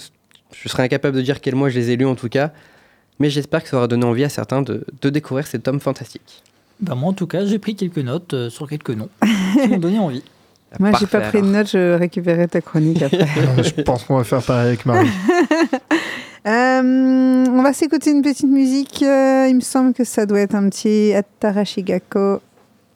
[0.52, 2.52] je serais incapable de dire quel mois je les ai lus en tout cas.
[3.18, 6.42] Mais j'espère que ça aura donné envie à certains de, de découvrir ces tomes fantastiques.
[6.80, 9.08] Bah, moi, en tout cas, j'ai pris quelques notes euh, sur quelques noms
[9.62, 10.22] qui m'ont donné envie.
[10.80, 13.26] Moi, j'ai pas pris de notes, je récupérerai ta chronique après.
[13.62, 15.08] je pense qu'on va faire pareil avec Marie.
[16.44, 16.82] Euh,
[17.48, 19.00] on va s'écouter une petite musique.
[19.04, 22.40] euh, il me semble que ça doit être un petit Atarashigako.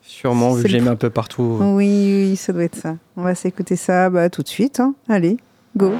[0.02, 1.58] Sûrement, vu que j'ai mis un peu partout.
[1.60, 2.96] Oui, oui, ça doit être ça.
[3.16, 4.80] On va s'écouter ça bah, tout de suite.
[4.80, 4.96] hein.
[5.08, 5.36] Allez,
[5.76, 5.92] go.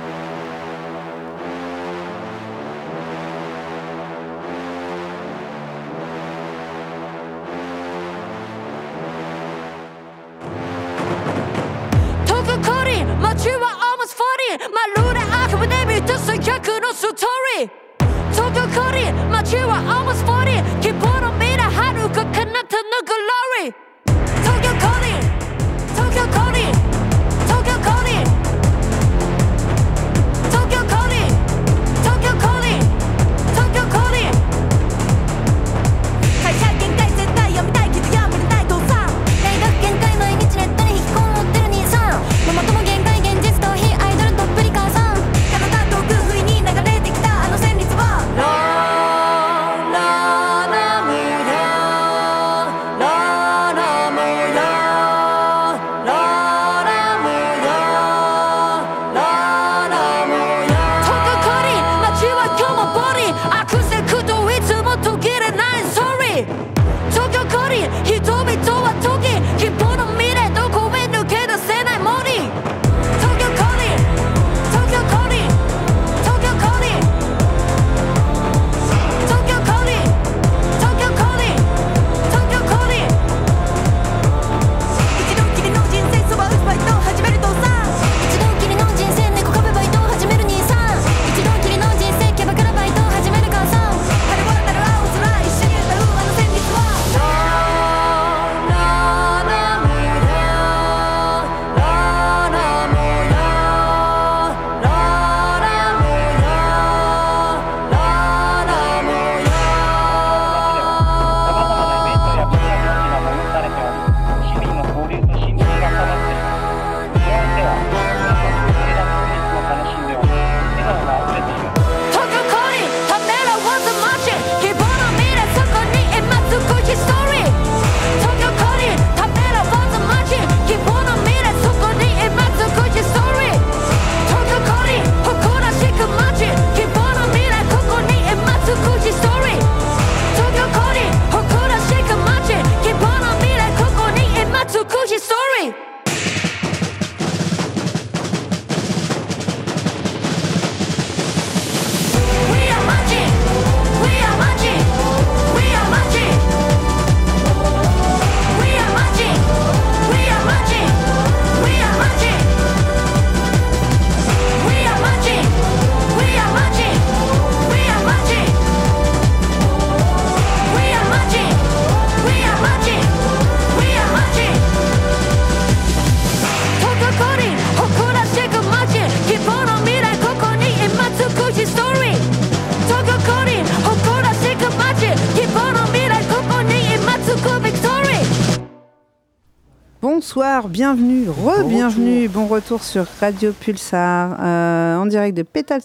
[190.64, 195.82] Bienvenue, re-bienvenue, bon retour sur Radio Pulsar, euh, en direct de Pétale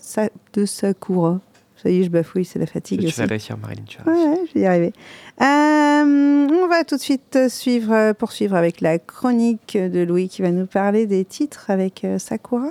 [0.54, 1.40] de Sakura.
[1.76, 3.22] Ça y est, je bafouille, c'est la Tu fatigue vas aussi.
[3.24, 3.84] réussir, Marilyn.
[3.86, 4.94] Tu vas Ouais, je vais y arriver.
[5.42, 10.52] Euh, on va tout de suite suivre, poursuivre avec la chronique de Louis qui va
[10.52, 12.70] nous parler des titres avec euh, Sakura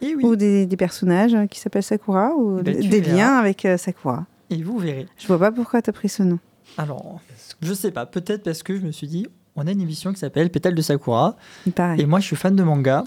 [0.00, 3.16] Et oui, ou des, des personnages qui s'appellent Sakura ou Ben, des verras.
[3.16, 4.24] liens avec Sakura.
[4.50, 5.06] et vous verrez.
[5.18, 6.38] Je vois pas pourquoi tu as pris ce nom.
[6.78, 7.20] Alors,
[7.60, 10.18] je sais pas, peut-être parce que je me suis dit, on a une émission qui
[10.18, 11.36] s'appelle Pétale de Sakura,
[11.74, 12.00] Pareil.
[12.00, 13.04] et moi je suis fan de manga,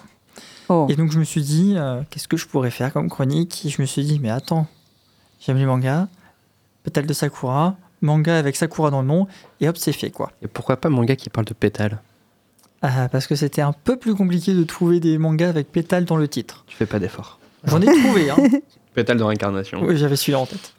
[0.70, 0.86] Oh.
[0.90, 3.66] et donc je me suis dit, euh, qu'est-ce que je pourrais faire comme chronique?
[3.66, 4.68] Et je me suis dit, mais attends,
[5.40, 6.08] j'aime les mangas,
[6.84, 9.28] Pétale de Sakura, manga avec Sakura dans le nom,
[9.62, 10.32] et hop, c'est fait quoi.
[10.42, 12.02] Et pourquoi pas manga qui parle de pétales?
[12.82, 16.18] Ah, parce que c'était un peu plus compliqué de trouver des mangas avec pétale dans
[16.18, 16.64] le titre.
[16.68, 17.40] Tu fais pas d'effort.
[17.64, 18.36] J'en ai trouvé, hein.
[18.94, 19.82] Pétales dans l'incarnation.
[19.84, 20.74] Oui, j'avais celui-là en tête.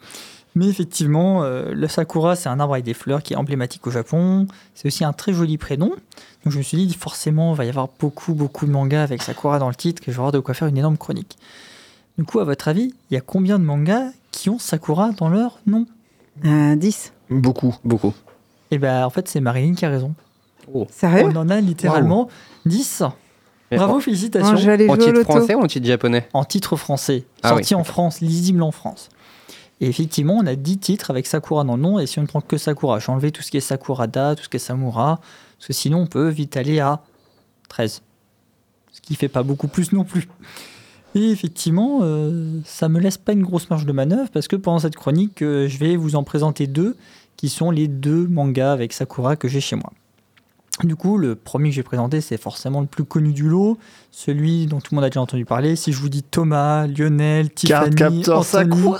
[0.59, 3.93] Mais effectivement, euh, le sakura, c'est un arbre avec des fleurs qui est emblématique au
[3.93, 4.49] Japon.
[4.75, 5.91] C'est aussi un très joli prénom.
[5.91, 9.23] Donc je me suis dit, forcément, il va y avoir beaucoup, beaucoup de mangas avec
[9.23, 11.39] sakura dans le titre, que je vais avoir de quoi faire une énorme chronique.
[12.19, 15.29] Du coup, à votre avis, il y a combien de mangas qui ont sakura dans
[15.29, 15.87] leur nom?
[16.45, 17.13] Euh, 10.
[17.31, 17.77] Beaucoup.
[17.85, 18.13] Beaucoup.
[18.73, 20.13] Eh ben, en fait, c'est Marilyn qui a raison.
[20.91, 21.27] Sérieux?
[21.33, 22.29] On en a littéralement
[22.67, 23.05] 10.
[23.71, 24.53] Mais Bravo, en- félicitations.
[24.55, 26.27] Non, j'allais En titre français ou en titre japonais?
[26.33, 29.09] En titre français, Ah sorti oui, en France, lisible en France.
[29.81, 32.27] Et effectivement, on a 10 titres avec Sakura dans le nom, et si on ne
[32.27, 35.21] prend que Sakura, j'ai enlevé tout ce qui est Sakurada, tout ce qui est Samura,
[35.57, 37.01] parce que sinon on peut vite aller à
[37.69, 38.03] 13.
[38.93, 40.29] Ce qui fait pas beaucoup plus non plus.
[41.15, 44.81] Et effectivement, euh, ça me laisse pas une grosse marge de manœuvre, parce que pendant
[44.81, 46.97] cette chronique, euh, je vais vous en présenter deux,
[47.37, 49.93] qui sont les deux mangas avec Sakura que j'ai chez moi.
[50.83, 53.79] Du coup, le premier que j'ai présenté, c'est forcément le plus connu du lot,
[54.11, 55.77] celui dont tout le monde a déjà entendu parler.
[55.77, 58.71] Si je vous dis Thomas, Lionel, Card Tiffany, Captor Anthony...
[58.71, 58.99] Sakura.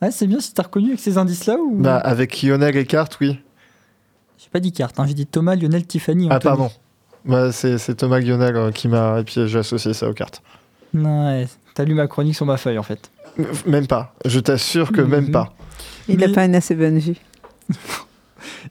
[0.00, 1.76] Ouais, c'est bien si t'as reconnu avec ces indices-là ou...
[1.76, 3.38] Bah, avec Lionel et Carte, oui.
[4.38, 6.42] J'ai pas dit carte, hein, j'ai dit Thomas, Lionel, Tiffany, Ah, Anthony.
[6.56, 6.70] pardon.
[7.24, 9.18] Bah, c'est c'est Thomas Lionel euh, qui m'a.
[9.20, 10.40] Et puis j'ai associé ça aux cartes.
[10.94, 13.10] Non, ouais, t'as lu ma chronique sur ma feuille en fait.
[13.66, 14.14] Même pas.
[14.24, 15.32] Je t'assure que même Mhm.
[15.32, 15.52] pas.
[16.08, 17.16] Il n'a Mais- pas une assez bonne vue.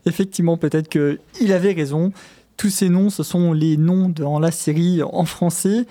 [0.05, 2.11] Effectivement, peut-être que il avait raison.
[2.55, 5.85] Tous ces noms, ce sont les noms dans la série en français.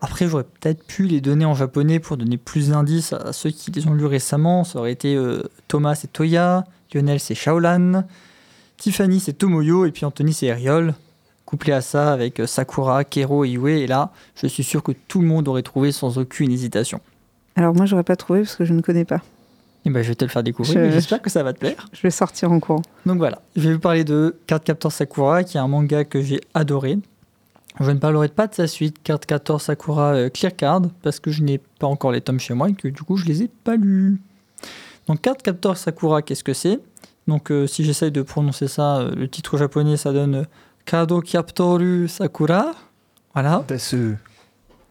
[0.00, 3.70] Après, j'aurais peut-être pu les donner en japonais pour donner plus d'indices à ceux qui
[3.72, 4.62] les ont lus récemment.
[4.64, 8.04] Ça aurait été euh, Thomas, c'est Toya, Lionel, c'est Shaolan,
[8.76, 10.94] Tiffany, c'est Tomoyo, et puis Anthony, c'est Eriol.
[11.44, 13.78] Couplé à ça avec euh, Sakura, Kero et Yue.
[13.78, 17.00] Et là, je suis sûr que tout le monde aurait trouvé sans aucune hésitation.
[17.56, 19.20] Alors moi, j'aurais pas trouvé parce que je ne connais pas.
[19.84, 20.84] Et ben, je vais te le faire découvrir.
[20.86, 21.88] Je- J'espère que ça va te plaire.
[21.92, 22.82] Je vais sortir en courant.
[23.06, 26.20] Donc voilà, je vais vous parler de Card Captor Sakura, qui est un manga que
[26.20, 26.98] j'ai adoré.
[27.80, 31.30] Je ne parlerai pas de sa suite, Card Captor Sakura euh, Clear Card, parce que
[31.30, 33.48] je n'ai pas encore les tomes chez moi et que du coup je les ai
[33.48, 34.20] pas lus.
[35.06, 36.80] Donc Card Captor Sakura, qu'est-ce que c'est?
[37.28, 40.46] Donc euh, si j'essaye de prononcer ça, euh, le titre japonais ça donne
[40.86, 42.72] Kado Captoru Sakura.
[43.34, 43.64] Voilà.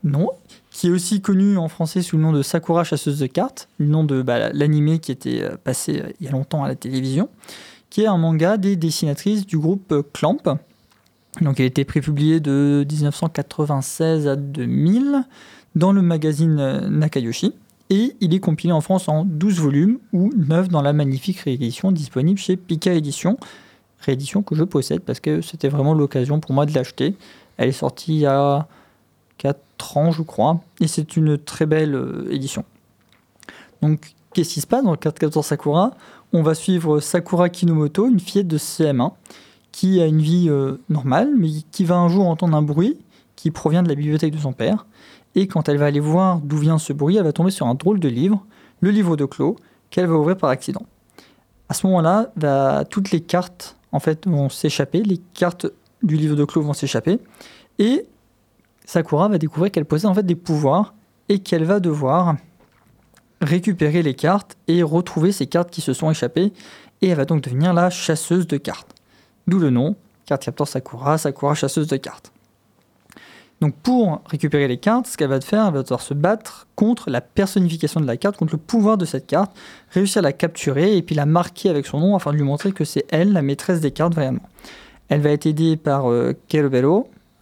[0.04, 0.30] Non.
[0.72, 3.88] Qui est aussi connu en français sous le nom de Sakura chasseuse de cartes, le
[3.88, 7.30] nom de bah, l'animé qui était passé il y a longtemps à la télévision,
[7.90, 10.58] qui est un manga des dessinatrices du groupe Clamp.
[11.42, 15.24] Donc il a été prépublié de 1996 à 2000
[15.76, 17.54] dans le magazine euh, Nakayoshi.
[17.90, 21.92] Et il est compilé en France en 12 volumes ou 9 dans la magnifique réédition
[21.92, 23.38] disponible chez Pika Édition.
[24.00, 27.16] Réédition que je possède parce que c'était vraiment l'occasion pour moi de l'acheter.
[27.56, 28.68] Elle est sortie il y a
[29.38, 32.66] 4 ans, je crois, et c'est une très belle euh, édition.
[33.82, 35.92] Donc, qu'est-ce qui se passe dans le 414 Sakura?
[36.34, 39.12] On va suivre Sakura Kinomoto, une fillette de CM1,
[39.78, 42.98] qui a une vie euh, normale, mais qui va un jour entendre un bruit
[43.36, 44.88] qui provient de la bibliothèque de son père.
[45.36, 47.76] Et quand elle va aller voir d'où vient ce bruit, elle va tomber sur un
[47.76, 48.44] drôle de livre,
[48.82, 49.56] le livre de Clos,
[49.92, 50.82] qu'elle va ouvrir par accident.
[51.70, 55.68] À ce moment-là, va- toutes les cartes en fait vont s'échapper, les cartes
[56.02, 57.20] du livre de Clos vont s'échapper,
[57.78, 58.08] et
[58.84, 60.96] Sakura va découvrir qu'elle possède des pouvoirs
[61.30, 62.36] et qu'elle va devoir
[63.42, 66.52] récupérer les cartes et retrouver ces cartes qui se sont échappées
[67.04, 68.96] et elle va donc devenir la chasseuse de cartes.
[69.48, 72.32] D'où le nom, carte captor Sakura, Sakura chasseuse de cartes.
[73.60, 77.10] Donc pour récupérer les cartes, ce qu'elle va faire, elle va devoir se battre contre
[77.10, 79.52] la personnification de la carte, contre le pouvoir de cette carte,
[79.92, 82.72] réussir à la capturer et puis la marquer avec son nom afin de lui montrer
[82.72, 84.48] que c'est elle la maîtresse des cartes réellement.
[85.10, 86.34] Elle va être aidée par euh,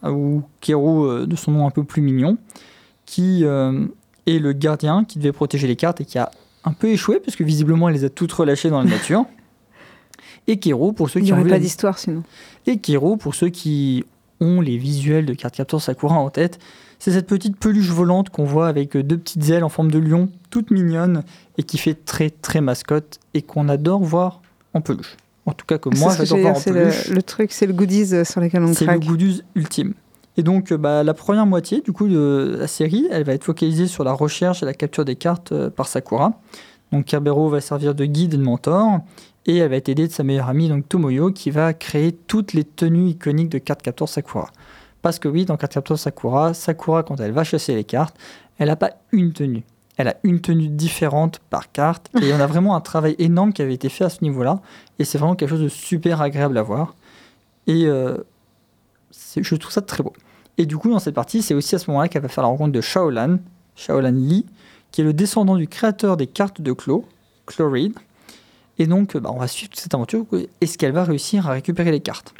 [0.03, 2.37] ou Kero euh, de son nom un peu plus mignon,
[3.05, 3.85] qui euh,
[4.25, 6.31] est le gardien qui devait protéger les cartes et qui a
[6.63, 9.25] un peu échoué parce que visiblement elle les a toutes relâchées dans la nature.
[10.47, 12.23] Et Kero pour ceux Il qui n'y ont aurait pas d'histoire sinon.
[12.67, 14.03] et Kero, pour ceux qui
[14.41, 16.59] ont les visuels de Card Captor Sakura en tête,
[16.99, 20.29] c'est cette petite peluche volante qu'on voit avec deux petites ailes en forme de lion,
[20.49, 21.23] toute mignonne,
[21.57, 24.41] et qui fait très très mascotte, et qu'on adore voir
[24.73, 25.17] en peluche.
[25.45, 27.07] En tout cas que moi j'adore voir en peluche.
[27.09, 29.93] le, le truc, c'est le goodies euh, sur lequel on C'est le goodies ultime.
[30.37, 33.43] Et donc, euh, bah, la première moitié du coup de la série, elle va être
[33.45, 36.33] focalisée sur la recherche et la capture des cartes euh, par Sakura.
[36.91, 38.99] Donc, Kerbero va servir de guide et de mentor,
[39.45, 42.53] et elle va être aidée de sa meilleure amie, donc Tomoyo, qui va créer toutes
[42.53, 44.49] les tenues iconiques de carte capture Sakura.
[45.01, 48.17] Parce que oui, dans carte capture Sakura, Sakura, quand elle va chasser les cartes,
[48.57, 49.63] elle n'a pas une tenue.
[49.97, 53.61] Elle a une tenue différente par carte, et on a vraiment un travail énorme qui
[53.61, 54.61] avait été fait à ce niveau-là,
[54.99, 56.95] et c'est vraiment quelque chose de super agréable à voir.
[57.67, 58.17] Et euh,
[59.37, 60.13] je trouve ça très beau.
[60.57, 62.49] Et du coup, dans cette partie, c'est aussi à ce moment-là qu'elle va faire la
[62.49, 63.37] rencontre de Shaolan,
[63.75, 64.45] Shaolan Lee,
[64.91, 67.05] qui est le descendant du créateur des cartes de Clo,
[67.45, 67.93] Chloride.
[68.77, 70.25] Et donc, bah, on va suivre cette aventure.
[70.61, 72.33] Est-ce qu'elle va réussir à récupérer les cartes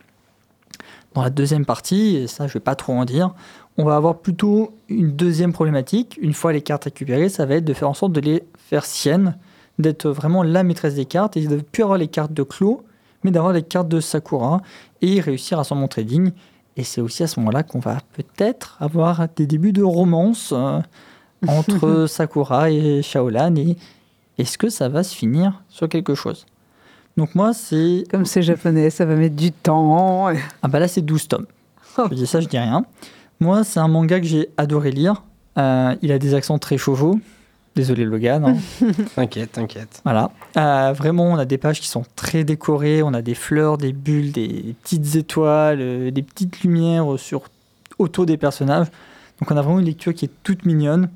[1.13, 3.34] Dans la deuxième partie, et ça, je vais pas trop en dire,
[3.78, 6.17] on va avoir plutôt une deuxième problématique.
[6.21, 8.86] Une fois les cartes récupérées, ça va être de faire en sorte de les faire
[8.86, 9.38] siennes,
[9.80, 12.84] d'être vraiment la maîtresse des cartes et de ne plus avoir les cartes de Clo,
[13.24, 14.62] mais d'avoir les cartes de Sakura
[15.02, 16.32] et réussir à s'en montrer digne.
[16.78, 20.80] Et c'est aussi à ce moment-là qu'on va peut-être avoir des débuts de romance euh,
[21.48, 23.56] entre Sakura et Shaolan.
[23.56, 23.78] Et
[24.38, 26.45] est-ce que ça va se finir sur quelque chose?
[27.17, 28.04] Donc moi, c'est...
[28.12, 30.28] Comme c'est japonais, ça va mettre du temps.
[30.62, 31.45] Ah bah là, c'est 12 tomes.
[31.98, 32.86] Je dis ça, je dis rien.
[33.39, 35.24] Moi, c'est un manga que j'ai adoré lire.
[35.58, 37.19] Euh, il a des accents très chauveau.
[37.76, 38.45] Désolé Logan.
[38.45, 38.88] hein.
[39.15, 40.02] T'inquiète, t'inquiète.
[40.06, 40.32] Voilà.
[40.58, 43.04] Euh, vraiment, on a des pages qui sont très décorées.
[43.04, 47.43] On a des fleurs, des bulles, des petites étoiles, euh, des petites lumières sur,
[48.00, 48.88] autour des personnages.
[49.39, 51.10] Donc, on a vraiment une lecture qui est toute mignonne.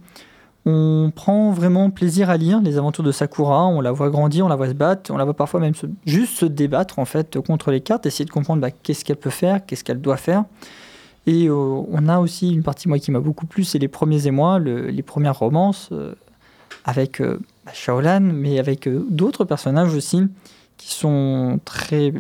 [0.66, 3.66] On prend vraiment plaisir à lire les aventures de Sakura.
[3.68, 5.12] On la voit grandir, on la voit se battre.
[5.12, 8.26] On la voit parfois même se- juste se débattre en fait contre les cartes, essayer
[8.26, 10.44] de comprendre bah, qu'est-ce qu'elle peut faire, qu'est-ce qu'elle doit faire.
[11.28, 14.28] Et euh, on a aussi une partie moi qui m'a beaucoup plu, c'est les premiers
[14.28, 16.14] émois, le- les premières romances euh,
[16.86, 20.24] avec euh, bah, Shaolan, mais avec d'autres personnages aussi
[20.78, 22.14] qui sont très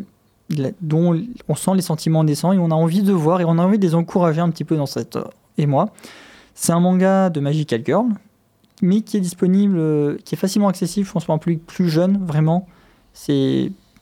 [0.82, 1.15] dont
[1.47, 3.78] on sent les sentiments naissants et on a envie de voir et on a envie
[3.78, 5.23] de les encourager un petit peu dans euh,
[5.60, 5.89] émoi.
[6.56, 8.06] C'est un manga de Magical Girl,
[8.82, 11.89] mais qui est disponible, euh, qui est facilement accessible, je pense pour un public plus
[11.89, 12.68] jeune, vraiment.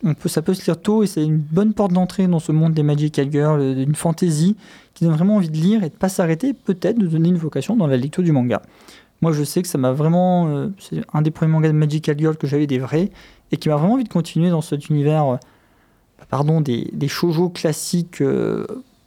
[0.04, 2.52] On peut, ça peut se lire tôt et c'est une bonne porte d'entrée dans ce
[2.52, 4.56] monde des Magical Girl, euh, d'une fantaisie
[4.94, 7.76] qui donne vraiment envie de lire et de pas s'arrêter, peut-être de donner une vocation
[7.76, 8.62] dans la lecture du manga.
[9.22, 12.18] Moi, je sais que ça m'a vraiment, euh, c'est un des premiers mangas de Magical
[12.18, 13.10] Girl que j'avais des vrais
[13.52, 15.40] et qui m'a vraiment envie de continuer dans cet univers,
[16.30, 18.22] pardon, des, des shoujo classiques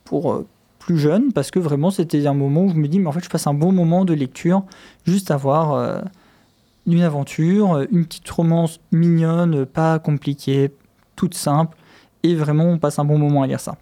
[0.04, 0.44] pour
[0.80, 3.22] plus jeunes, parce que vraiment c'était un moment où je me dis, mais en fait,
[3.22, 4.64] je passe un bon moment de lecture,
[5.06, 6.00] juste avoir euh,
[6.86, 10.72] une aventure, euh, une petite romance mignonne, pas compliquée,
[11.14, 11.76] toute simple,
[12.24, 13.76] et vraiment on passe un bon moment à lire ça.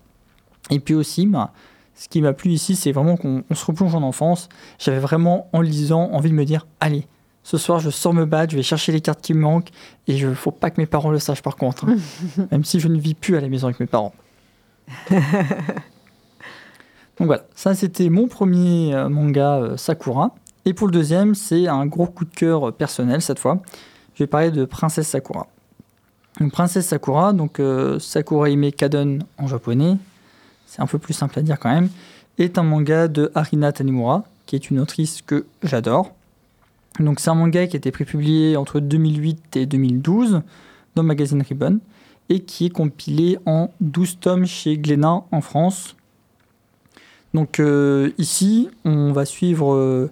[0.71, 1.53] Et puis aussi, bah,
[1.95, 4.49] ce qui m'a plu ici, c'est vraiment qu'on on se replonge en enfance.
[4.79, 7.07] J'avais vraiment, en lisant, envie de me dire, allez,
[7.43, 9.71] ce soir, je sors me battre, je vais chercher les cartes qui me manquent,
[10.07, 11.87] et il ne faut pas que mes parents le sachent par contre.
[11.89, 11.97] hein.
[12.53, 14.13] Même si je ne vis plus à la maison avec mes parents.
[17.19, 20.35] Donc voilà, ça c'était mon premier euh, manga euh, Sakura.
[20.65, 23.61] Et pour le deuxième, c'est un gros coup de cœur euh, personnel cette fois.
[24.15, 25.47] Je vais parler de Princesse Sakura.
[26.41, 29.97] Donc, Princesse Sakura, donc euh, Sakura Kadon en japonais,
[30.67, 31.89] c'est un peu plus simple à dire quand même,
[32.39, 36.13] est un manga de Harina Tanimura, qui est une autrice que j'adore.
[37.01, 40.43] Donc c'est un manga qui a été prépublié entre 2008 et 2012
[40.95, 41.81] dans le magazine Ribbon
[42.29, 45.97] et qui est compilé en 12 tomes chez Glénat en France.
[47.39, 50.11] Donc euh, ici, on va suivre euh,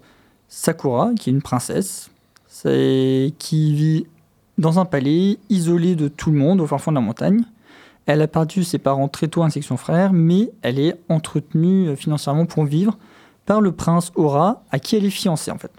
[0.49, 2.09] Sakura, qui est une princesse,
[2.63, 4.07] qui vit
[4.59, 7.43] dans un palais, isolée de tout le monde, au fin fond de la montagne.
[8.07, 11.89] Elle a perdu ses parents très tôt ainsi que son frère, mais elle est entretenue
[11.89, 12.97] euh, financièrement pour vivre
[13.45, 15.73] par le prince Aura, à qui elle est fiancée en fait.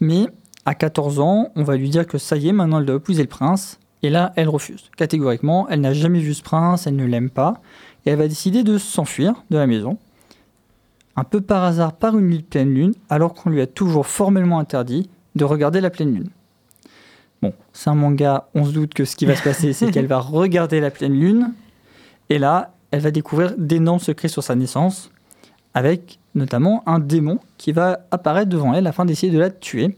[0.00, 0.28] Mais
[0.64, 3.20] à 14 ans, on va lui dire que ça y est, maintenant elle doit épouser
[3.20, 3.78] le prince.
[4.02, 4.90] Et là, elle refuse.
[4.96, 7.60] Catégoriquement, elle n'a jamais vu ce prince, elle ne l'aime pas.
[8.06, 9.98] Et elle va décider de s'enfuir de la maison.
[11.16, 14.06] Un peu par hasard, par une nuit de pleine lune, alors qu'on lui a toujours
[14.06, 16.30] formellement interdit de regarder la pleine lune.
[17.42, 20.06] Bon, c'est un manga, on se doute que ce qui va se passer, c'est qu'elle
[20.06, 21.52] va regarder la pleine lune.
[22.30, 25.10] Et là, elle va découvrir d'énormes secrets sur sa naissance,
[25.74, 29.96] avec notamment un démon qui va apparaître devant elle afin d'essayer de la tuer.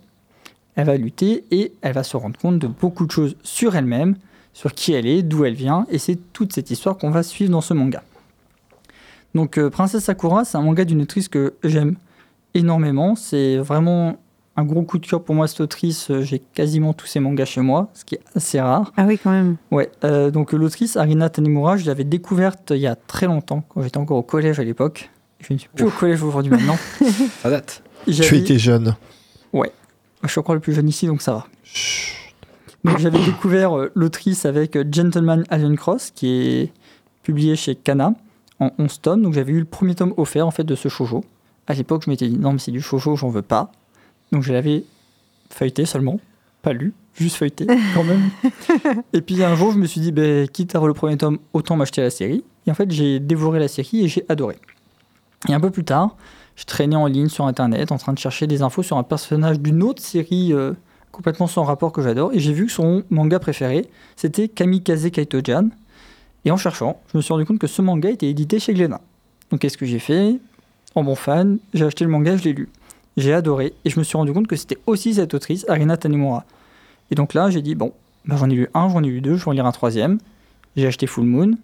[0.74, 4.16] Elle va lutter et elle va se rendre compte de beaucoup de choses sur elle-même,
[4.52, 7.50] sur qui elle est, d'où elle vient, et c'est toute cette histoire qu'on va suivre
[7.50, 8.02] dans ce manga.
[9.36, 11.96] Donc euh, Princesse Sakura, c'est un manga d'une autrice que j'aime
[12.54, 13.16] énormément.
[13.16, 14.16] C'est vraiment
[14.56, 16.10] un gros coup de cœur pour moi cette autrice.
[16.10, 18.94] Euh, J'ai quasiment tous ses mangas chez moi, ce qui est assez rare.
[18.96, 19.56] Ah oui, quand même.
[19.70, 23.82] Ouais, euh, donc l'autrice Arina Tanimura, je l'avais découverte il y a très longtemps, quand
[23.82, 25.10] j'étais encore au collège à l'époque.
[25.40, 26.78] Je ne suis plus au collège aujourd'hui maintenant.
[27.42, 27.82] Ça date.
[28.06, 28.96] Tu étais jeune.
[30.22, 31.46] Je suis encore le plus jeune ici, donc ça va.
[32.84, 36.72] Donc j'avais découvert l'autrice avec Gentleman Alien Cross, qui est
[37.22, 38.14] publié chez Kana
[38.60, 39.22] en 11 tomes.
[39.22, 41.24] Donc j'avais eu le premier tome offert en fait de ce shoujo.
[41.66, 43.70] À l'époque, je m'étais dit non, mais c'est du shoujo, j'en veux pas.
[44.32, 44.84] Donc je l'avais
[45.50, 46.20] feuilleté seulement,
[46.62, 48.30] pas lu, juste feuilleté quand même.
[49.12, 51.38] et puis un jour, je me suis dit, ben, quitte à avoir le premier tome,
[51.52, 52.44] autant m'acheter la série.
[52.66, 54.56] Et en fait, j'ai dévoré la série et j'ai adoré.
[55.48, 56.16] Et un peu plus tard,
[56.56, 59.60] je traînais en ligne sur internet en train de chercher des infos sur un personnage
[59.60, 60.72] d'une autre série euh,
[61.12, 62.32] complètement sans rapport que j'adore.
[62.32, 63.86] Et j'ai vu que son manga préféré,
[64.16, 65.68] c'était Kamikaze Kaito-jan.
[66.46, 69.00] Et en cherchant, je me suis rendu compte que ce manga était édité chez Glénat.
[69.50, 70.36] Donc qu'est-ce que j'ai fait?
[70.94, 72.68] En bon fan, j'ai acheté le manga, je l'ai lu.
[73.16, 76.44] J'ai adoré et je me suis rendu compte que c'était aussi cette autrice, Arina Tanemura.
[77.10, 77.92] Et donc là, j'ai dit, bon,
[78.26, 80.18] bah, j'en ai lu un, j'en ai lu deux, je vais en lire un troisième.
[80.76, 81.56] J'ai acheté Full Moon,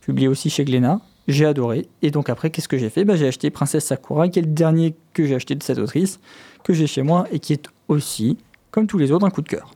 [0.00, 1.00] publié aussi chez Glénat.
[1.28, 1.86] J'ai adoré.
[2.00, 3.04] Et donc après, qu'est-ce que j'ai fait?
[3.04, 6.18] Bah, J'ai acheté Princesse Sakura, qui est le dernier que j'ai acheté de cette autrice,
[6.64, 8.38] que j'ai chez moi et qui est aussi,
[8.70, 9.74] comme tous les autres, un coup de cœur.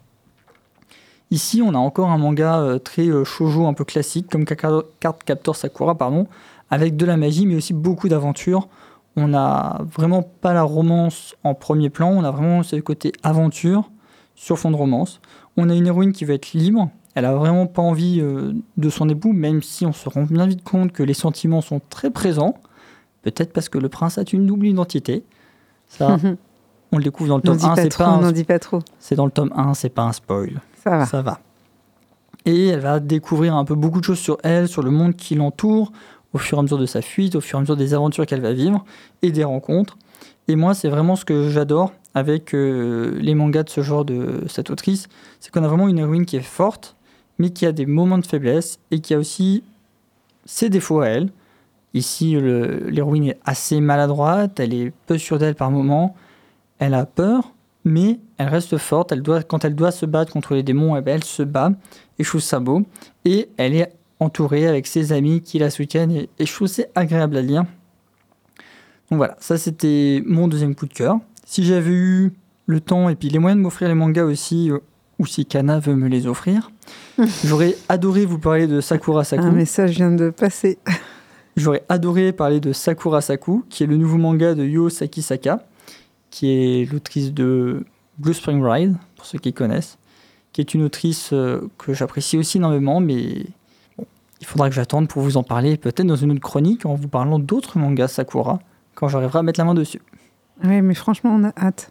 [1.30, 4.84] Ici, on a encore un manga euh, très euh, shoujo, un peu classique, comme Card
[5.24, 6.26] Captor Sakura, pardon,
[6.70, 8.68] avec de la magie, mais aussi beaucoup d'aventures.
[9.16, 13.90] On n'a vraiment pas la romance en premier plan, on a vraiment ce côté aventure
[14.34, 15.20] sur fond de romance.
[15.56, 18.90] On a une héroïne qui veut être libre, elle a vraiment pas envie euh, de
[18.90, 22.10] son époux, même si on se rend bien vite compte que les sentiments sont très
[22.10, 22.54] présents.
[23.22, 25.24] Peut-être parce que le prince a une double identité.
[25.88, 26.18] Ça,
[26.92, 28.80] on le découvre dans le tome dis 1, pas c'est trop, pas, un- pas trop.
[29.00, 30.60] c'est dans le tome 1, c'est pas un spoil.
[30.86, 31.40] Ça va.
[32.44, 35.34] Et elle va découvrir un peu beaucoup de choses sur elle, sur le monde qui
[35.34, 35.92] l'entoure,
[36.32, 38.24] au fur et à mesure de sa fuite, au fur et à mesure des aventures
[38.26, 38.84] qu'elle va vivre
[39.22, 39.96] et des rencontres.
[40.48, 44.44] Et moi, c'est vraiment ce que j'adore avec euh, les mangas de ce genre de
[44.48, 45.08] cette autrice,
[45.40, 46.96] c'est qu'on a vraiment une héroïne qui est forte,
[47.38, 49.64] mais qui a des moments de faiblesse et qui a aussi
[50.46, 51.30] ses défauts à elle.
[51.94, 56.14] Ici, l'héroïne est assez maladroite, elle est peu sûre d'elle par moments,
[56.78, 57.52] elle a peur,
[57.86, 59.12] mais elle reste forte.
[59.12, 61.70] Elle doit, quand elle doit se battre contre les démons, eh ben, elle se bat.
[62.18, 62.82] Et je trouve ça beau.
[63.24, 66.10] Et elle est entourée avec ses amis qui la soutiennent.
[66.10, 67.62] Et, et je trouve c'est agréable à lire.
[69.08, 71.18] Donc voilà, ça c'était mon deuxième coup de cœur.
[71.44, 72.32] Si j'avais eu
[72.66, 74.78] le temps et puis les moyens de m'offrir les mangas aussi, euh,
[75.20, 76.72] ou si Kana veut me les offrir,
[77.44, 79.44] j'aurais adoré vous parler de Sakura Saku.
[79.44, 80.78] Un message vient de passer.
[81.56, 85.64] J'aurais adoré parler de Sakura Saku, qui est le nouveau manga de Yo Sakisaka,
[86.30, 87.84] qui est l'autrice de
[88.18, 89.98] Blue Spring Ride, pour ceux qui connaissent,
[90.52, 93.46] qui est une autrice euh, que j'apprécie aussi énormément, mais
[93.98, 94.06] bon,
[94.40, 97.08] il faudra que j'attende pour vous en parler, peut-être dans une autre chronique, en vous
[97.08, 98.58] parlant d'autres mangas Sakura,
[98.94, 100.00] quand j'arriverai à mettre la main dessus.
[100.64, 101.90] Oui, mais franchement, on a hâte.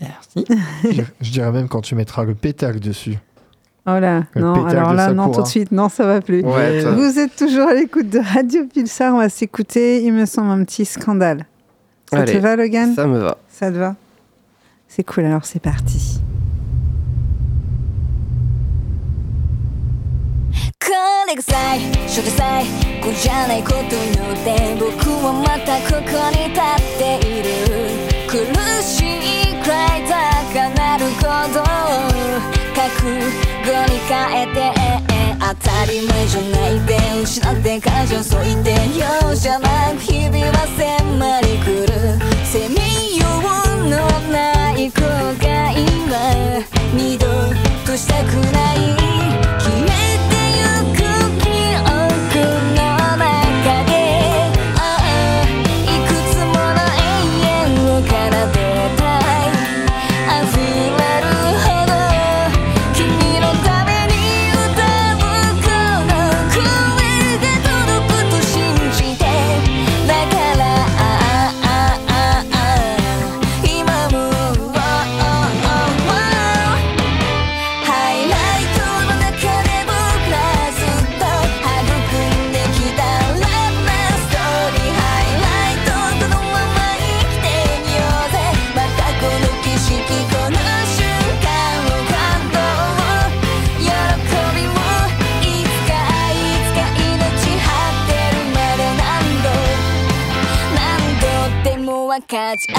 [0.00, 0.44] Merci.
[0.84, 3.18] je, je dirais même quand tu mettras le pétale dessus.
[3.86, 6.42] Oh là, Le non, alors là, non, tout de suite, non, ça va plus.
[6.42, 10.48] Ouais, Vous êtes toujours à l'écoute de Radio Pulsar, on va s'écouter, il me semble,
[10.50, 11.44] un petit scandale.
[12.10, 12.94] Ça Allez, te va, Logan?
[12.94, 13.38] Ça me va.
[13.48, 13.96] Ça te va?
[14.88, 16.20] C'est cool, alors c'est parti.
[35.46, 41.92] 当たり前じゃないで失って感情そいて容赦なく日々は迫り来る。
[42.46, 42.80] 責め
[43.18, 43.26] よ
[43.76, 43.96] うの
[44.32, 45.02] ない後
[45.38, 45.44] 悔
[46.08, 46.64] は
[46.96, 47.26] 二度
[47.84, 49.43] としたくない。
[102.56, 102.78] ち合」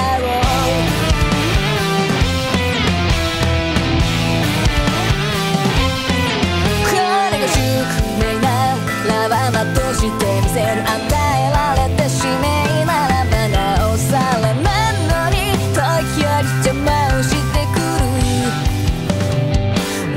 [6.84, 6.96] こ
[7.30, 7.60] れが宿
[8.18, 8.48] 命な
[9.08, 13.56] らばまとして見せる」「与えられた使命ならばな
[13.92, 15.36] おさらなのに
[15.74, 15.78] 時
[16.22, 16.86] より邪魔
[17.18, 18.02] をしてくる」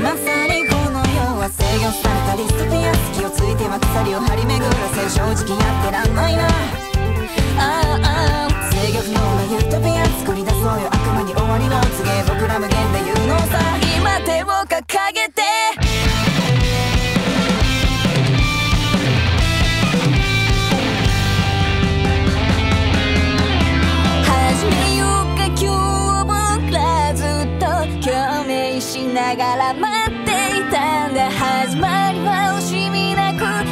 [0.02, 2.88] まさにこの世は制御されたリストピア」
[3.26, 5.89] 「をついては鎖を張り巡らせ正直やって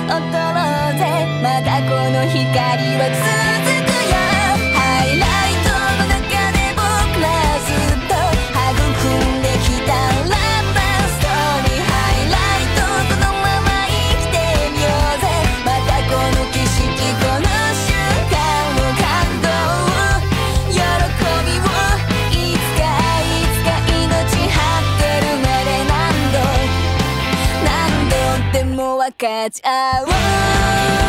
[0.09, 1.27] 踊ろうぜ。
[1.43, 3.68] またこの光は続く
[29.49, 31.08] it's a world.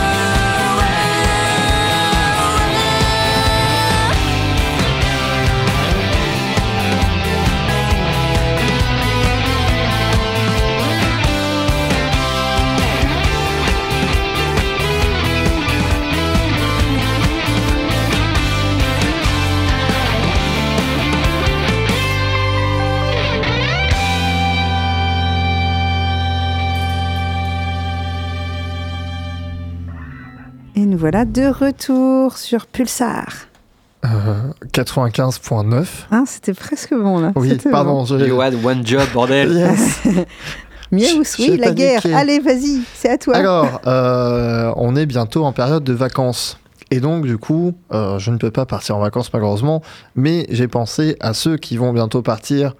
[30.99, 33.25] Voilà de retour sur Pulsar.
[34.03, 34.07] Euh,
[34.73, 35.85] 95.9.
[36.11, 37.31] Hein, C'était presque bon là.
[37.35, 38.03] Oui, C'était pardon.
[38.03, 39.51] je- You had one job, bordel.
[39.53, 40.01] Yes.
[40.91, 40.97] bon.
[41.37, 42.01] J'ai oui, la guerre.
[42.13, 43.35] Allez, vas-y, c'est à toi.
[43.37, 46.59] Alors, euh, on est bientôt en période de vacances.
[46.91, 49.81] Et donc, du coup, euh, je ne peux pas partir en vacances malheureusement,
[50.15, 52.73] mais j'ai pensé à ceux qui vont bientôt partir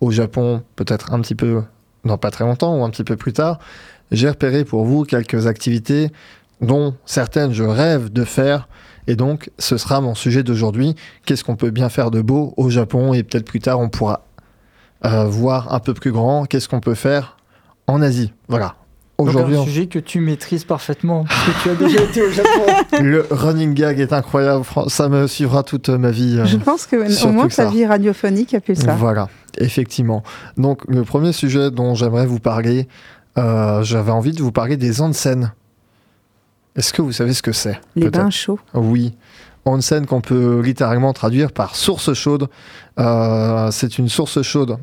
[0.00, 1.62] au Japon, peut-être un petit peu,
[2.04, 3.60] dans pas très longtemps ou un petit peu plus tard.
[4.10, 6.10] J'ai repéré pour vous quelques activités
[6.62, 8.68] dont certaines je rêve de faire.
[9.08, 10.94] Et donc, ce sera mon sujet d'aujourd'hui.
[11.26, 14.24] Qu'est-ce qu'on peut bien faire de beau au Japon Et peut-être plus tard, on pourra
[15.04, 16.44] euh, voir un peu plus grand.
[16.44, 17.36] Qu'est-ce qu'on peut faire
[17.88, 18.32] en Asie?
[18.48, 18.76] Voilà.
[19.18, 22.30] Aujourd'hui, un on- sujet que tu maîtrises parfaitement, parce que tu as déjà été au
[22.30, 22.48] Japon.
[23.00, 26.38] Le running gag est incroyable, ça me suivra toute ma vie.
[26.38, 26.96] euh, Je pense que
[27.26, 28.96] au moins ta vie radiophonique a Pulsar.
[28.96, 30.22] Voilà, effectivement.
[30.56, 32.88] Donc le premier sujet dont j'aimerais vous parler,
[33.38, 35.52] euh, j'avais envie de vous parler des onsen.
[36.76, 38.58] Est-ce que vous savez ce que c'est Les bains chauds.
[38.74, 39.14] Oui.
[39.64, 42.48] Onsen qu'on peut littéralement traduire par source chaude.
[42.98, 44.78] Euh, c'est une source chaude,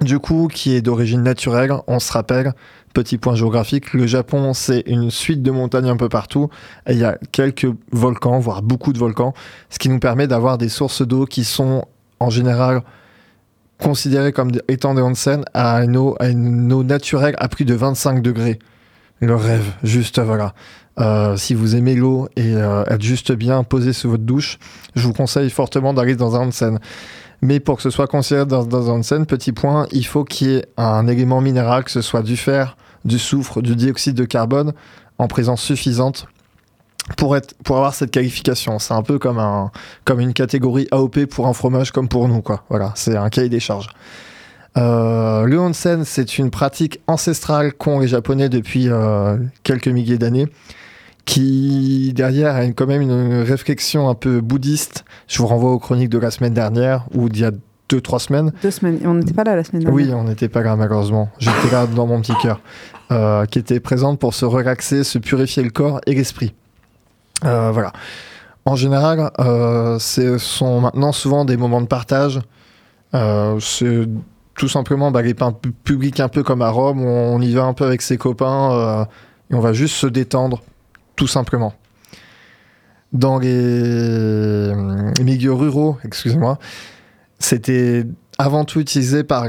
[0.00, 1.72] du coup, qui est d'origine naturelle.
[1.86, 2.52] On se rappelle,
[2.92, 6.48] petit point géographique, le Japon, c'est une suite de montagnes un peu partout.
[6.86, 9.34] Et il y a quelques volcans, voire beaucoup de volcans,
[9.70, 11.84] ce qui nous permet d'avoir des sources d'eau qui sont
[12.20, 12.82] en général
[13.80, 17.74] considérées comme étant des onsen à une eau, à une eau naturelle à plus de
[17.74, 18.58] 25 degrés.
[19.20, 20.54] Le rêve, juste voilà.
[20.98, 24.58] Euh, si vous aimez l'eau et euh, être juste bien posé sous votre douche,
[24.96, 26.78] je vous conseille fortement d'aller dans un onsen.
[27.40, 30.56] Mais pour que ce soit considéré dans, un onsen, petit point, il faut qu'il y
[30.56, 34.72] ait un élément minéral, que ce soit du fer, du soufre, du dioxyde de carbone,
[35.18, 36.26] en présence suffisante
[37.16, 38.80] pour, être, pour avoir cette qualification.
[38.80, 39.70] C'est un peu comme, un,
[40.04, 42.42] comme une catégorie AOP pour un fromage comme pour nous.
[42.42, 42.64] Quoi.
[42.70, 43.88] Voilà, c'est un cahier des charges.
[44.76, 50.46] Euh, le onsen, c'est une pratique ancestrale qu'ont les Japonais depuis euh, quelques milliers d'années,
[51.28, 55.04] qui derrière a quand même une réflexion un peu bouddhiste.
[55.26, 57.50] Je vous renvoie aux chroniques de la semaine dernière ou d'il y a
[57.90, 58.50] deux trois semaines.
[58.62, 58.98] Deux semaines.
[59.04, 59.94] On n'était pas là la semaine dernière.
[59.94, 61.28] Oui, on n'était pas là malheureusement.
[61.38, 62.60] J'étais là dans mon petit cœur,
[63.12, 66.54] euh, qui était présente pour se relaxer, se purifier le corps et l'esprit.
[67.44, 67.92] Euh, voilà.
[68.64, 72.40] En général, euh, ce sont maintenant souvent des moments de partage.
[73.12, 74.06] Euh, c'est
[74.54, 77.52] tout simplement bah, les pains pu- publics un peu comme à Rome, où on y
[77.52, 79.06] va un peu avec ses copains
[79.50, 80.62] et on va juste se détendre,
[81.18, 81.74] tout simplement.
[83.12, 86.58] Dans les euh, milieux ruraux, excusez-moi,
[87.38, 88.04] c'était
[88.38, 89.44] avant tout utilisé par,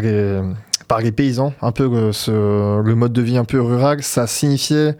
[0.00, 4.02] les, paysans, un peu le, ce- le mode de vie un peu rural.
[4.02, 4.96] Ça signifiait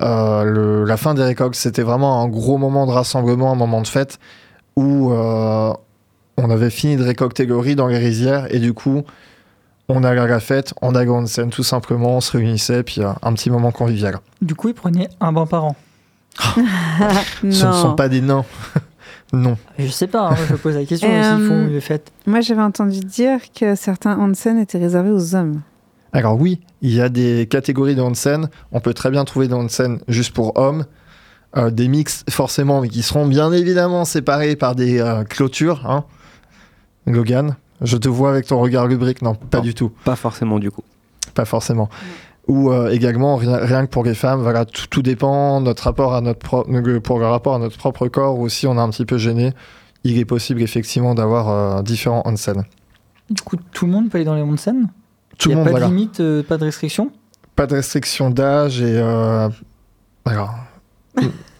[0.00, 1.54] euh, la fin des récoltes.
[1.54, 4.18] C'était vraiment un gros moment de rassemblement, un moment de fête
[4.76, 5.72] où euh,
[6.38, 9.02] on avait fini de récolter le riz dans les rizières et du coup,
[9.88, 13.02] on allait à la fête, on allait en scène tout simplement, on se réunissait, puis
[13.02, 14.18] euh, un petit moment convivial.
[14.42, 15.76] Du coup, ils prenaient un bain par an.
[16.56, 16.64] non.
[17.50, 18.44] Ce ne sont pas des nains.
[19.32, 19.56] non.
[19.78, 22.12] Je sais pas, hein, je pose la question Euh, s'ils font une fête.
[22.26, 25.62] Moi, j'avais entendu dire que certains onsen étaient réservés aux hommes.
[26.12, 28.48] Alors oui, il y a des catégories de onsen.
[28.72, 30.84] On peut très bien trouver des onsen juste pour hommes.
[31.56, 35.88] Euh, des mix forcément, mais qui seront bien évidemment séparés par des euh, clôtures.
[35.88, 36.04] Hein.
[37.06, 39.22] Logan, je te vois avec ton regard lubrique.
[39.22, 39.64] Non, pas Non.
[39.64, 39.90] du tout.
[40.04, 40.82] Pas forcément du coup.
[41.34, 41.88] Pas forcément.
[42.48, 45.60] Ou euh, également, rien, rien que pour les femmes, voilà, tout, tout dépend.
[45.60, 48.76] Notre rapport à notre pro- euh, pour le rapport à notre propre corps aussi, on
[48.76, 49.52] est un petit peu gêné.
[50.04, 52.64] Il est possible effectivement d'avoir euh, différents onsen.
[53.28, 54.88] Du coup, tout le monde peut aller dans les onsen
[55.38, 55.86] Tout Il le n'y a monde, pas voilà.
[55.88, 57.10] de limite, euh, pas de restriction?
[57.54, 59.48] Pas de restriction d'âge et euh,
[60.24, 60.54] alors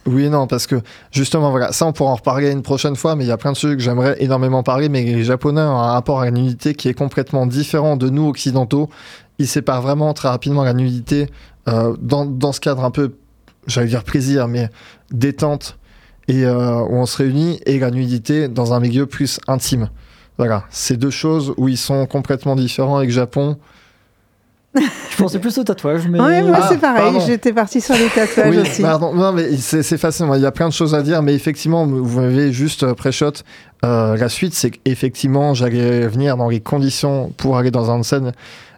[0.09, 0.77] Oui non, parce que
[1.13, 3.53] justement, voilà, ça on pourra en reparler une prochaine fois, mais il y a plein
[3.53, 6.75] de sujets que j'aimerais énormément parler, mais les Japonais ont un rapport à la nudité
[6.75, 8.89] qui est complètement différent de nous occidentaux.
[9.39, 11.29] Ils séparent vraiment très rapidement la nudité
[11.69, 13.17] euh, dans, dans ce cadre un peu,
[13.67, 14.71] j'allais dire plaisir, mais
[15.11, 15.77] détente,
[16.27, 19.91] et euh, où on se réunit, et la nudité dans un milieu plus intime.
[20.39, 23.59] Voilà, c'est deux choses où ils sont complètement différents avec le Japon.
[25.11, 26.21] Je pensais plus au tatouage, mais.
[26.21, 27.21] Ouais, moi Ah, c'est pareil, pardon.
[27.21, 28.83] j'étais partie sur les tatouages Oui, aussi.
[28.83, 29.13] pardon.
[29.15, 30.27] Non, mais c'est facile.
[30.35, 33.33] Il y a plein de choses à dire, mais effectivement, vous m'avez juste euh, pré-shot.
[33.85, 38.01] Euh, la suite, c'est qu'effectivement, j'allais venir dans les conditions pour aller dans un.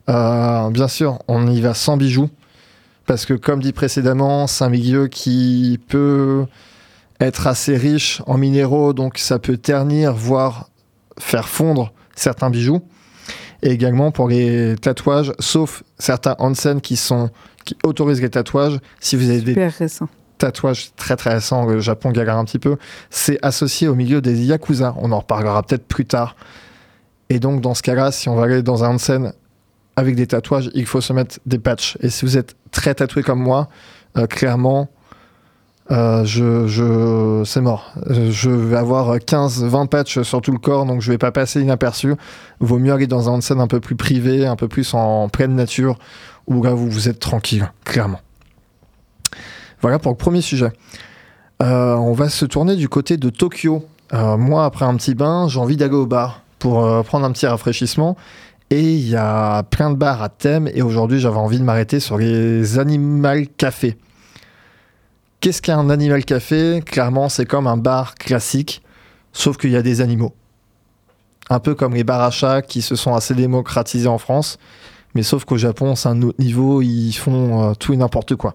[0.08, 2.30] Euh, bien sûr, on y va sans bijoux,
[3.06, 6.44] parce que comme dit précédemment, c'est un milieu qui peut
[7.20, 10.68] être assez riche en minéraux, donc ça peut ternir, voire
[11.18, 12.80] faire fondre certains bijoux.
[13.62, 17.30] Et également pour les tatouages, sauf certains onsen qui sont
[17.64, 18.78] qui autorisent les tatouages.
[19.00, 20.08] Si vous avez des Super récent.
[20.38, 22.76] tatouages très très récents, le Japon galère un petit peu,
[23.10, 24.94] c'est associé au milieu des yakuza.
[24.98, 26.36] On en reparlera peut-être plus tard.
[27.28, 29.32] Et donc dans ce cas-là, si on va aller dans un onsen
[29.96, 31.98] avec des tatouages, il faut se mettre des patchs.
[32.00, 33.68] Et si vous êtes très tatoué comme moi,
[34.16, 34.88] euh, clairement,
[35.90, 37.92] euh, je, c'est mort.
[38.08, 41.60] Euh, Je vais avoir 15-20 patchs sur tout le corps, donc je vais pas passer
[41.60, 42.14] inaperçu.
[42.60, 45.54] Vaut mieux aller dans un onsen un peu plus privé, un peu plus en pleine
[45.56, 45.98] nature,
[46.46, 48.20] où là vous, vous êtes tranquille, clairement.
[49.80, 50.72] Voilà pour le premier sujet.
[51.62, 53.84] Euh, on va se tourner du côté de Tokyo.
[54.12, 58.16] Moi, après un petit bain, j'ai envie d'aller au bar pour prendre un petit rafraîchissement.
[58.70, 60.68] Et il y a plein de bars à thème.
[60.74, 63.96] Et aujourd'hui, j'avais envie de m'arrêter sur les animal cafés.
[65.40, 66.82] Qu'est-ce qu'un animal café?
[66.84, 68.82] Clairement, c'est comme un bar classique,
[69.32, 70.34] sauf qu'il y a des animaux.
[71.48, 74.58] Un peu comme les bars à chat qui se sont assez démocratisés en France.
[75.14, 78.54] Mais sauf qu'au Japon, c'est un autre niveau, ils font euh, tout et n'importe quoi.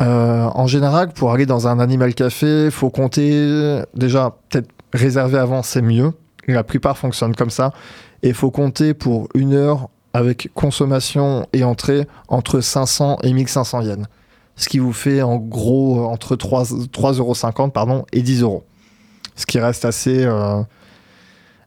[0.00, 5.62] Euh, en général, pour aller dans un animal café, faut compter déjà peut-être réserver avant,
[5.62, 6.12] c'est mieux.
[6.48, 7.72] La plupart fonctionnent comme ça.
[8.24, 14.06] Et faut compter pour une heure avec consommation et entrée entre 500 et 1500 yens.
[14.56, 18.64] Ce qui vous fait en gros entre 3 3,50 euros pardon, et 10 euros.
[19.34, 20.62] Ce qui reste assez, euh,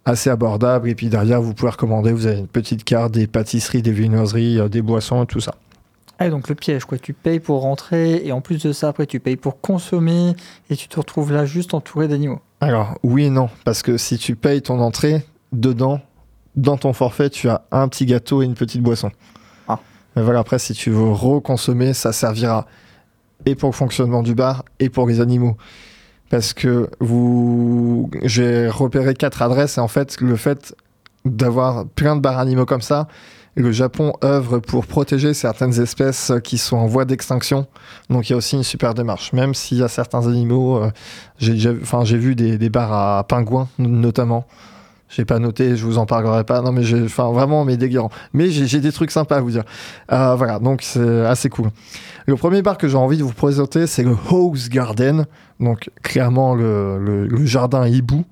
[0.06, 0.90] assez abordable.
[0.90, 4.60] Et puis derrière, vous pouvez recommander, vous avez une petite carte des pâtisseries, des viennoiseries,
[4.60, 5.56] euh, des boissons et tout ça.
[6.18, 6.98] Ah, donc le piège, quoi.
[6.98, 10.34] Tu payes pour rentrer et en plus de ça, après, tu payes pour consommer
[10.70, 12.40] et tu te retrouves là juste entouré d'animaux.
[12.62, 16.00] Alors, oui et non, parce que si tu payes ton entrée, dedans,
[16.56, 19.12] dans ton forfait, tu as un petit gâteau et une petite boisson.
[20.16, 22.66] Mais voilà, après, si tu veux reconsommer, ça servira
[23.46, 25.58] et pour le fonctionnement du bar et pour les animaux.
[26.30, 26.90] Parce que
[28.24, 30.76] j'ai repéré quatre adresses et en fait, le fait
[31.24, 33.08] d'avoir plein de bars animaux comme ça,
[33.56, 37.68] le Japon œuvre pour protéger certaines espèces qui sont en voie d'extinction.
[38.10, 39.32] Donc il y a aussi une super démarche.
[39.34, 40.92] Même s'il y a certains animaux, euh,
[41.40, 44.46] j'ai vu des bars à pingouins notamment.
[45.08, 46.62] J'ai pas noté, je vous en parlerai pas.
[46.62, 48.10] Non mais j'ai, enfin vraiment mais délirant.
[48.34, 49.64] Mais j'ai j'ai des trucs sympas à vous dire.
[50.12, 51.70] Euh, voilà, donc c'est assez cool.
[52.26, 55.26] Le premier bar que j'ai envie de vous présenter, c'est le House Garden.
[55.60, 58.26] Donc clairement le, le- le jardin hibou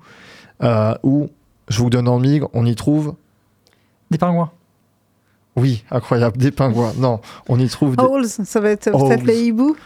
[0.62, 1.28] euh, où
[1.68, 3.14] je vous donne en mille, on y trouve
[4.10, 4.50] Des pingouins.
[5.56, 6.92] oui, incroyable, des pingouins.
[6.98, 9.76] Non, on y trouve des Halls, ça va être peut-être les hiboux?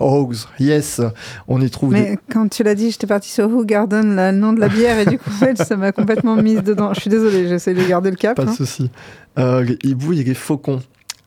[0.00, 0.36] Hogs.
[0.58, 1.00] Yes,
[1.46, 4.32] on y trouve des Mais quand tu l'as dit, j'étais partie sur Who Garden, là,
[4.32, 6.94] le nom de la bière, et du coup, ça m'a complètement mise dedans.
[6.94, 8.36] Je suis désolée, j'essaie de garder le cap.
[8.36, 8.54] Pas de hein.
[8.54, 8.90] souci.
[9.38, 10.80] Euh, les hiboux et les faucons.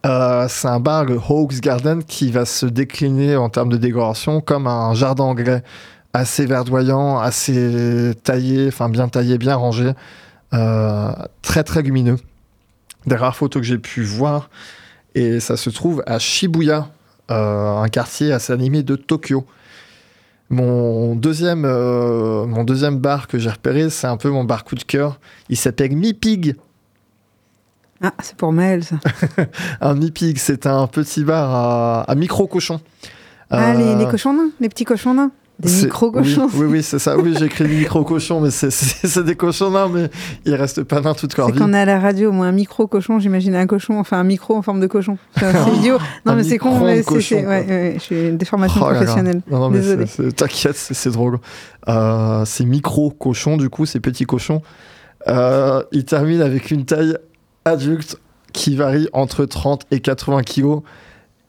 [0.06, 4.42] Euh, c'est un bar, le Hawks Garden, qui va se décliner en termes de décoration
[4.42, 5.64] comme un jardin anglais
[6.14, 9.92] assez verdoyant, assez taillé, enfin bien taillé, bien rangé,
[10.54, 11.12] euh,
[11.42, 12.18] très très lumineux.
[13.06, 14.50] Des rares photos que j'ai pu voir,
[15.16, 16.90] et ça se trouve à Shibuya,
[17.36, 19.46] un quartier assez animé de Tokyo.
[20.50, 24.76] Mon deuxième, euh, mon deuxième bar que j'ai repéré, c'est un peu mon bar coup
[24.76, 25.20] de cœur.
[25.48, 26.56] Il s'appelle Mi Pig.
[28.04, 28.96] Ah, c'est pour Maël, ça.
[29.82, 32.82] Un Mi-Pig, c'est un petit bar à, à micro-cochons.
[33.52, 36.84] Ah, les, Euh, les cochons nains Les petits cochons nains Des micro-cochons Oui, oui, oui,
[36.84, 37.18] c'est ça.
[37.18, 40.09] Oui, j'ai écrit micro-cochons, mais c'est- des cochons nains, mais
[40.45, 43.20] ils restent pas nains toute leur C'est qu'on est à la radio, moi, un micro-cochon,
[43.20, 45.18] j'imagine un cochon, enfin un micro en forme de cochon.
[45.38, 45.97] C'est c'est idiot.
[46.26, 47.45] Non, Un mais c'est con, mais c'est-.
[47.45, 49.41] Ouais, ouais, je suis une déformation Oh professionnelle.
[49.49, 49.82] Non, non, mais
[50.32, 51.39] t'inquiète, c'est c'est drôle.
[51.88, 54.62] Euh, ces micro-cochons, du coup, ces petits cochons,
[55.28, 57.16] euh, ils terminent avec une taille
[57.66, 58.18] adulte
[58.53, 60.82] qui varie entre 30 et 80 kilos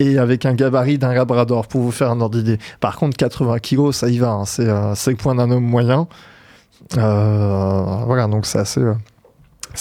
[0.03, 2.59] et avec un gabarit d'un labrador, pour vous faire un ordre d'idée.
[2.81, 6.09] Par contre, 80 kilos, ça y va, hein, c'est euh, le point d'un homme moyen.
[6.97, 8.95] Euh, voilà, donc c'est assez, euh,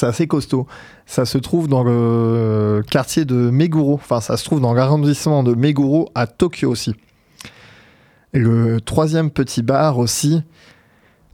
[0.01, 0.67] assez costaud.
[1.05, 5.55] Ça se trouve dans le quartier de Meguro, enfin ça se trouve dans l'arrondissement de
[5.55, 6.95] Meguro à Tokyo aussi.
[8.33, 10.41] Et le troisième petit bar aussi,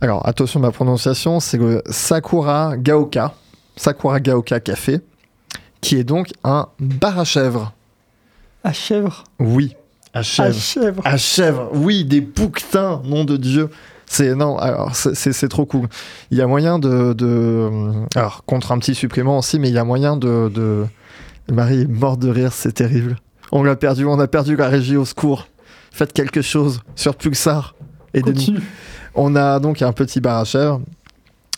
[0.01, 3.33] alors attention à ma prononciation, c'est le Sakura Gaoka,
[3.75, 5.01] Sakura Gaoka Café,
[5.81, 7.73] qui est donc un bar à chèvres.
[8.64, 9.24] À chèvre.
[9.39, 9.76] Oui,
[10.14, 11.01] à chèvre.
[11.05, 13.70] À chèvres, oui, des bouquetins, nom de Dieu.
[14.10, 15.88] C'est non, alors c'est- trop cool.
[16.32, 17.70] Il y a moyen de, de-
[18.16, 20.86] alors contre un petit supplément aussi, mais il y a moyen de, de...
[21.51, 23.18] Marie est morte de rire, c'est terrible.
[23.51, 25.47] On l'a perdu, on a perdu la régie au secours.
[25.91, 27.76] Faites quelque chose sur Pulsar.
[28.22, 28.60] Continue.
[29.14, 30.82] On a donc un petit bar à chèvres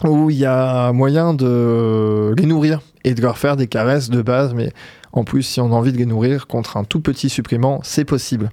[0.03, 4.21] où il y a moyen de les nourrir et de leur faire des caresses de
[4.21, 4.71] base, mais
[5.13, 8.05] en plus, si on a envie de les nourrir contre un tout petit supplément, c'est
[8.05, 8.51] possible.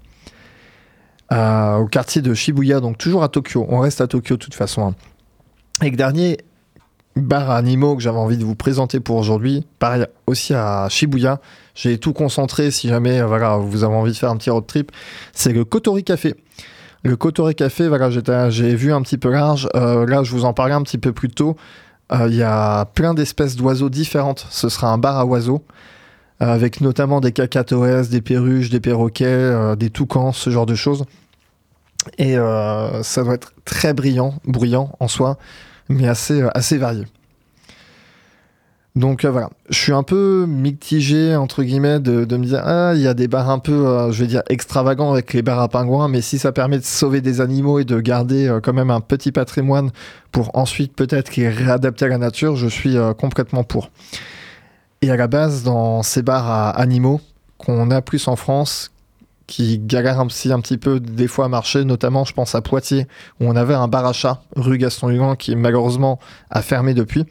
[1.33, 4.55] Euh, au quartier de Shibuya, donc toujours à Tokyo, on reste à Tokyo de toute
[4.55, 4.89] façon.
[4.89, 4.95] hein.
[5.85, 6.39] Et le dernier
[7.17, 11.41] bar à animaux que j'avais envie de vous présenter pour aujourd'hui, pareil aussi à Shibuya,
[11.75, 14.93] j'ai tout concentré si jamais euh, vous avez envie de faire un petit road trip,
[15.33, 16.35] c'est le Kotori Café.
[17.03, 18.11] Le Kotori Café, voilà,
[18.51, 19.69] j'ai vu un petit peu large.
[19.77, 21.57] Euh, là, je vous en parlais un petit peu plus tôt.
[22.13, 24.47] Il y a plein d'espèces d'oiseaux différentes.
[24.51, 25.65] Ce sera un bar à oiseaux,
[26.41, 31.05] avec notamment des cacatoès, des perruches, des perroquets, euh, des toucans, ce genre de choses.
[32.19, 35.39] Et euh, ça doit être très brillant, bruyant en soi,
[35.89, 37.05] mais assez, euh, varié.
[38.97, 43.03] Donc euh, voilà, je suis un peu mitigé entre guillemets de, me dire ah il
[43.03, 45.69] y a des bars un peu euh, je vais dire extravagants avec les bars à
[45.69, 48.91] pingouins mais si ça permet de sauver des animaux et de garder euh, quand même
[48.91, 49.91] un petit patrimoine
[50.33, 53.91] pour ensuite peut-être les réadapter à la nature, je suis euh, complètement pour.
[55.03, 57.21] Et à la base dans ces bars à animaux
[57.59, 58.91] qu'on a plus en France
[59.47, 62.63] qui galèrent un petit, un petit peu des fois à marcher, notamment je pense à
[62.63, 63.07] Poitiers
[63.41, 66.19] où on avait un bar à chat rue Gaston Hugon qui malheureusement
[66.51, 67.27] a fermé depuis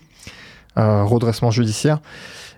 [0.78, 2.00] redressement judiciaire.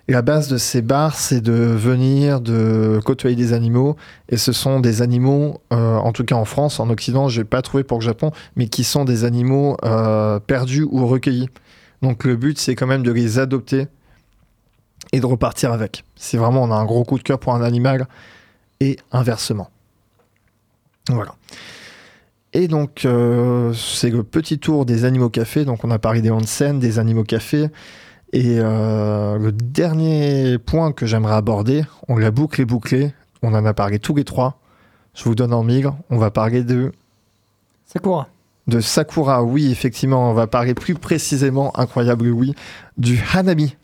[0.10, 3.98] Et la base de ces bars, c'est de venir, de côtoyer des animaux.
[4.30, 7.62] Et ce sont des animaux, euh, en tout cas en France, en Occident, j'ai pas
[7.62, 11.50] trouvé pour le Japon, mais qui sont des animaux euh, perdus ou recueillis.
[12.02, 13.88] Donc le but, c'est quand même de les adopter
[15.12, 16.04] et de repartir avec.
[16.16, 18.08] Si vraiment on a un gros coup de cœur pour un animal,
[18.80, 19.70] et inversement.
[21.10, 21.36] Voilà.
[22.54, 25.66] Et donc, euh, c'est le petit tour des animaux cafés.
[25.66, 27.68] Donc, on a parlé des onsen, des animaux cafés.
[28.34, 33.14] Et euh, le dernier point que j'aimerais aborder, on l'a bouclé, bouclé.
[33.42, 34.60] On en a parlé tous les trois.
[35.14, 35.92] Je vous donne en mille.
[36.10, 36.92] On va parler de,
[37.86, 38.28] Sakura.
[38.68, 39.44] de Sakura.
[39.44, 42.54] Oui, effectivement, on va parler plus précisément, incroyable oui,
[42.98, 43.76] du Hanami.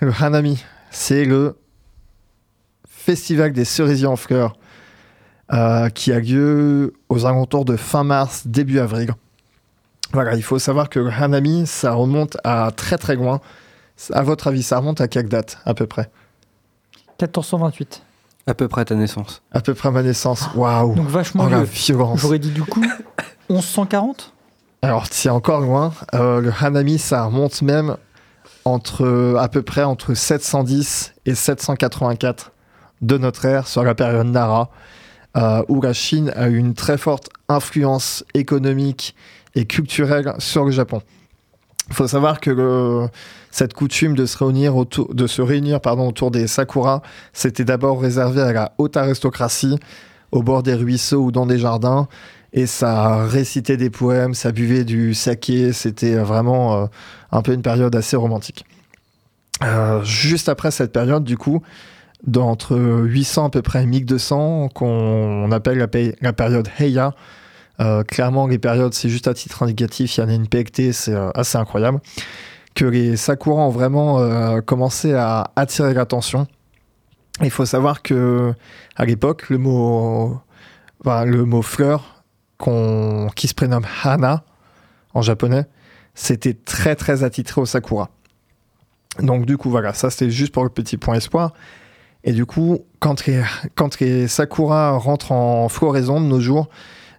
[0.00, 1.56] Le Hanami, c'est le
[2.88, 4.56] festival des cerisiers en fleurs
[5.52, 9.12] euh, qui a lieu aux alentours de fin mars, début avril.
[10.12, 13.40] Voilà, il faut savoir que le Hanami, ça remonte à très très loin.
[14.12, 16.10] À votre avis, ça remonte à quelle date à peu près?
[17.20, 18.02] 1428.
[18.46, 19.42] À peu près à ta naissance.
[19.52, 20.48] À peu près à ma naissance.
[20.54, 21.94] Waouh Donc vachement Oh la vieux.
[21.94, 22.82] violence J'aurais dit du coup
[23.50, 24.32] 1140
[24.80, 25.92] Alors, c'est encore loin.
[26.14, 27.96] Euh, le Hanami, ça remonte même
[28.64, 32.52] entre à peu près entre 710 et 784
[33.00, 34.70] de notre ère sur la période Nara,
[35.36, 39.14] euh, où la Chine a eu une très forte influence économique
[39.54, 41.02] et culturelle sur le Japon.
[41.88, 43.08] Il faut savoir que
[43.50, 47.02] cette coutume de se réunir autour, de se réunir pardon, autour des sakura,
[47.32, 49.78] c'était d'abord réservé à la haute aristocratie,
[50.30, 52.06] au bord des ruisseaux ou dans des jardins,
[52.52, 56.86] et ça récitait des poèmes, ça buvait du saké, c'était vraiment euh,
[57.32, 58.64] un peu une période assez romantique.
[59.62, 61.62] Euh, juste après cette période, du coup,
[62.26, 67.12] d'entre 800 à peu près et 1200, qu'on appelle la, période Heian,
[67.80, 70.92] euh, clairement, les périodes, c'est juste à titre indicatif, il y en a une PECT,
[70.92, 72.00] c'est euh, assez incroyable,
[72.74, 76.46] que les Sakura ont vraiment euh, commencé à attirer l'attention.
[77.42, 78.52] Il faut savoir que
[78.96, 80.38] à l'époque, le mot,
[81.02, 82.19] enfin, le mot fleur
[83.34, 84.44] qui se prénomme Hana
[85.14, 85.66] en japonais,
[86.14, 88.10] c'était très très attitré au Sakura.
[89.18, 91.52] Donc du coup, voilà, ça c'était juste pour le petit point espoir.
[92.22, 93.42] Et du coup, quand les,
[93.74, 93.96] quand
[94.28, 96.68] Sakura rentrent en floraison de nos jours,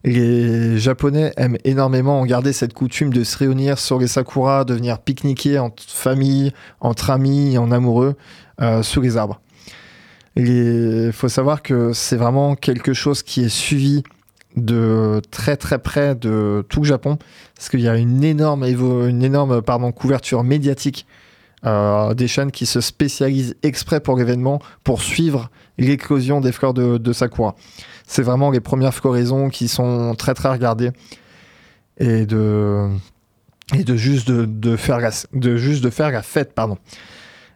[0.03, 4.99] les Japonais aiment énormément garder cette coutume de se réunir sur les Sakura, de venir
[4.99, 8.15] pique-niquer entre famille, entre amis, en amoureux,
[8.61, 9.41] euh, sous les arbres.
[10.35, 14.03] Il faut savoir que c'est vraiment quelque chose qui est suivi
[14.55, 17.17] de très très près de tout le Japon,
[17.55, 21.05] parce qu'il y a une énorme, une énorme pardon, couverture médiatique
[21.65, 26.97] euh, des chaînes qui se spécialisent exprès pour l'événement pour suivre l'éclosion des fleurs de,
[26.97, 27.55] de Sakura.
[28.07, 30.91] C'est vraiment les premières floraisons qui sont très très regardées
[31.97, 32.89] et de,
[33.73, 36.77] et de juste de, de faire la, de juste de faire la fête pardon.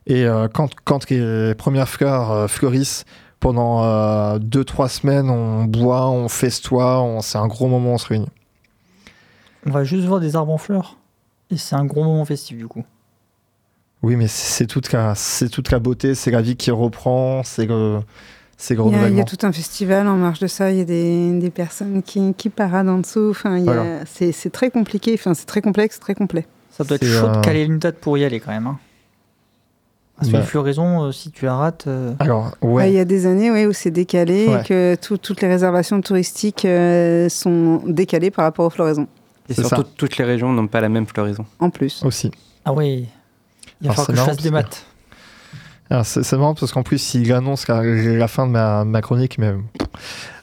[0.08, 3.06] Et euh, quand, quand les premières fleurs euh, fleurissent,
[3.40, 7.22] pendant 2-3 semaines, on boit, on festoie, on...
[7.22, 8.30] c'est un gros moment, on se réunit.
[9.66, 10.98] On va juste voir des arbres en fleurs.
[11.52, 12.84] Et c'est un gros moment festif du coup.
[14.04, 17.66] Oui, mais c'est toute la, c'est toute la beauté, c'est la vie qui reprend, c'est
[17.66, 18.02] le,
[18.58, 20.86] c'est Il y, a, y tout un festival en marge de ça, il y a
[20.86, 23.30] des, des personnes qui, qui paradent en dessous.
[23.32, 24.06] Enfin, Voilà.
[24.06, 26.46] c'est, très compliqué, enfin, c'est très complexe, très complet.
[26.72, 28.68] Ça doit être chaud de euh, caler une date pour y aller quand même.
[28.68, 28.80] Hein.
[30.18, 30.40] Parce que Bah.
[30.40, 31.86] les floraisons, euh, si tu la rates.
[31.88, 34.62] euh, Alors, Ouais, ouais, il y a des années ouais, où c'est décalé Ouais.
[34.62, 39.08] et que tout- toutes les réservations touristiques euh, sont décalées par rapport aux floraisons,
[39.50, 39.84] Et surtout, ça.
[39.98, 41.46] toutes les régions n'ont pas la même floraison.
[41.60, 42.02] en plus.
[42.06, 42.32] aussi.
[42.64, 43.04] Ah ouais.
[43.82, 44.86] Il va falloir c'est que je fasse des maths.
[46.04, 49.54] C'est, marrant parce qu'en plus, il annonce la, la fin de ma, ma chronique, mais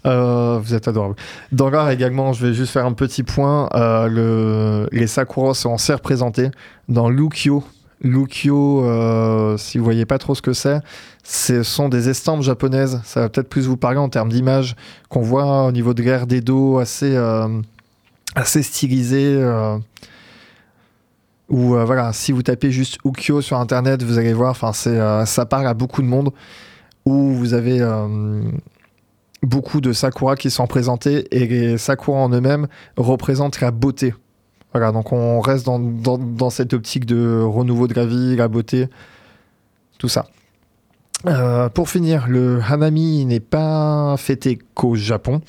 [0.06, 1.16] euh, vous êtes adorable.
[1.50, 3.68] Dans l'art également, je vais juste faire un petit point.
[3.74, 6.50] euh, le, les Sakura sont assez représentés
[6.88, 7.64] dans Lukyo.
[8.02, 10.80] Lukyo, euh, si vous voyez pas trop ce que c'est,
[11.22, 13.00] ce sont des estampes japonaises.
[13.04, 14.74] Ça va peut-être plus vous parler en termes d'image
[15.08, 17.48] qu'on voit au niveau de l'air des dos assez, euh,
[18.44, 19.36] stylisé.
[19.38, 19.78] euh,
[21.48, 25.74] ou voilà, si vous tapez juste Ukyo sur internet, vous allez voir, ça parle à
[25.74, 26.32] beaucoup de monde
[27.04, 27.82] où vous avez
[29.42, 34.14] beaucoup de sakura qui sont présentés et les sakura en eux-mêmes représentent la beauté.
[34.74, 38.88] Donc on reste dans, cette optique de renouveau de la vie, la beauté,
[39.98, 40.26] tout ça.
[41.26, 45.40] Euh, pour finir, le Hanami n'est pas fêté qu'au Japon.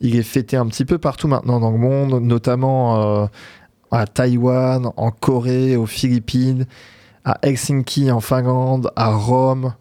[0.00, 3.26] Il est fêté un petit peu partout maintenant dans le monde, notamment euh,
[3.90, 6.66] à Taïwan, en Corée, aux Philippines,
[7.24, 9.74] à Helsinki en Finlande, à Rome,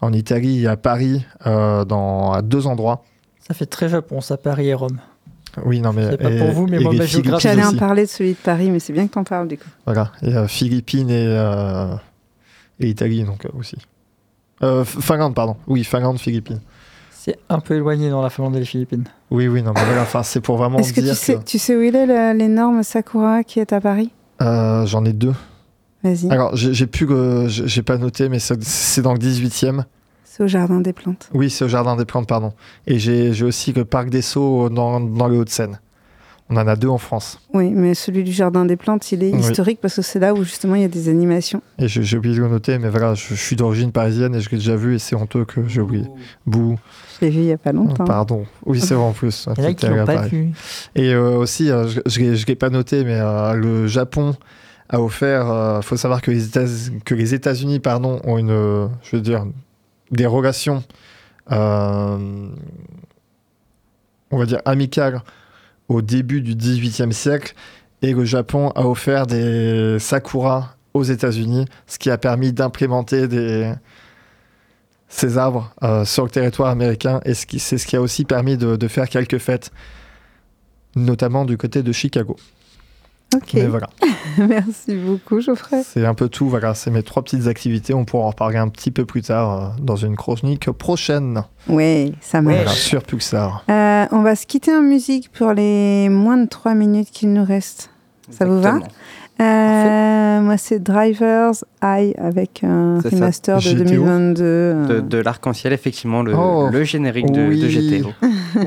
[0.00, 3.02] en Italie et à Paris, euh, à deux endroits.
[3.40, 4.98] Ça fait très Japon, ça, Paris et Rome.
[5.64, 6.10] Oui, non, mais.
[6.10, 8.70] C'est pas et- pour vous, mais moi, Philippines J'allais en parler de celui de Paris,
[8.70, 9.68] mais c'est bien que t'en parles du coup.
[9.84, 11.94] Voilà, et euh, Philippines et, euh,
[12.80, 13.76] et Italie donc euh, aussi.
[14.62, 15.56] Euh, Finlande, pardon.
[15.66, 16.60] Oui, Finlande, Philippines.
[17.10, 19.04] C'est un peu éloigné dans la Finlande et les Philippines.
[19.30, 21.58] Oui, oui, non, mais voilà, enfin, c'est pour vraiment Est-ce que dire tu sais, tu
[21.58, 24.10] sais où il est le- l'énorme Sakura qui est à Paris?
[24.40, 25.34] Euh, J'en ai deux.
[26.04, 27.46] Vas-y, Alors, j'ai j'ai plus que.
[27.48, 29.84] j'ai j'ai pas noté, mais c'est c'est dans le 18e.
[30.38, 31.28] C'est au Jardin des Plantes.
[31.34, 32.52] Oui, c'est au Jardin des Plantes, pardon.
[32.86, 35.78] Et j'ai aussi le Parc des Sceaux dans, dans les Hauts-de-Seine.
[36.50, 37.38] On en a deux en France.
[37.52, 39.40] Oui, mais celui du Jardin des Plantes, il est Oui.
[39.40, 41.60] historique parce que c'est là où justement il y a des animations.
[41.78, 44.48] Et j'ai oublié de le noter, mais voilà, je, je suis d'origine parisienne et je
[44.48, 46.06] l'ai déjà vu et c'est honteux que j'ai oublié.
[46.46, 46.78] Bouh,
[47.20, 48.04] Je l'ai vu il y a pas longtemps.
[48.06, 48.46] pardon.
[48.64, 49.46] Oui, c'est vrai en plus.
[49.58, 50.30] Il y en a qui C'était l'ont à pas Paris.
[50.30, 50.48] vu.
[50.94, 54.34] Et euh, aussi, euh, je je l'ai- pas noté, mais euh, le Japon
[54.88, 55.44] a offert.
[55.80, 56.64] Il faut savoir que les États-
[57.04, 59.44] que les États-Unis, pardon, ont une, euh, je veux dire,
[60.10, 60.26] des
[61.50, 62.48] euh,
[64.30, 65.22] on va dire amicales,
[65.88, 67.54] au début du XVIIIe siècle,
[68.02, 73.26] et le Japon a offert des sakura aux États-Unis, ce qui a permis d'implémenter
[75.08, 78.88] ces arbres euh, sur le territoire américain, et c'est ce qui a aussi permis de
[78.88, 79.72] faire quelques fêtes
[80.96, 82.36] notamment du côté de Chicago.
[83.36, 83.88] Ok, Mais voilà,
[84.38, 85.82] merci beaucoup Geoffrey.
[85.84, 86.48] c'est un peu tout.
[86.48, 87.92] Voilà, c'est mes trois petites activités.
[87.92, 91.44] On pourra en reparler un petit peu plus tard euh, dans une chronique prochaine.
[91.68, 92.56] Ouais, ça marche.
[92.56, 93.64] Voilà, sur Pulsar.
[93.68, 97.44] Euh, on va se quitter en musique pour les moins de 3 minutes qu'il nous
[97.44, 97.90] reste.
[98.30, 98.78] Ça vous va?
[99.40, 103.74] Euh, moi, c'est Drivers Eye avec un remaster de GTO.
[103.84, 104.34] 2022.
[104.42, 105.00] De, euh.
[105.00, 106.68] de l'arc-en-ciel, effectivement, le, Oh.
[106.72, 107.60] le générique de, Oui.
[107.60, 107.68] de
[108.02, 108.08] GTO.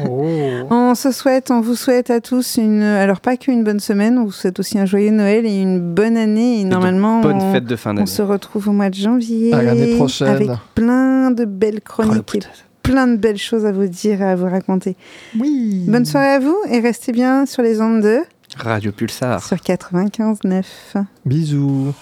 [0.09, 0.25] Oh.
[0.69, 4.23] On se souhaite, on vous souhaite à tous une, alors pas qu'une bonne semaine, on
[4.25, 6.61] vous souhaite aussi un joyeux Noël et une bonne année.
[6.61, 8.07] Et, normalement, Bonne on, fête de fin on d'année.
[8.07, 10.27] se retrouve au mois de janvier À l'année prochaine.
[10.29, 12.49] avec plein de belles Oh, chroniques et putain.
[12.83, 14.95] plein de belles choses à vous dire et à vous raconter.
[15.39, 15.85] Oui.
[15.87, 18.19] Bonne soirée à vous et restez bien sur les ondes de
[18.57, 19.43] Radio Pulsar.
[19.43, 21.05] sur 95.9.
[21.25, 21.93] Bisous.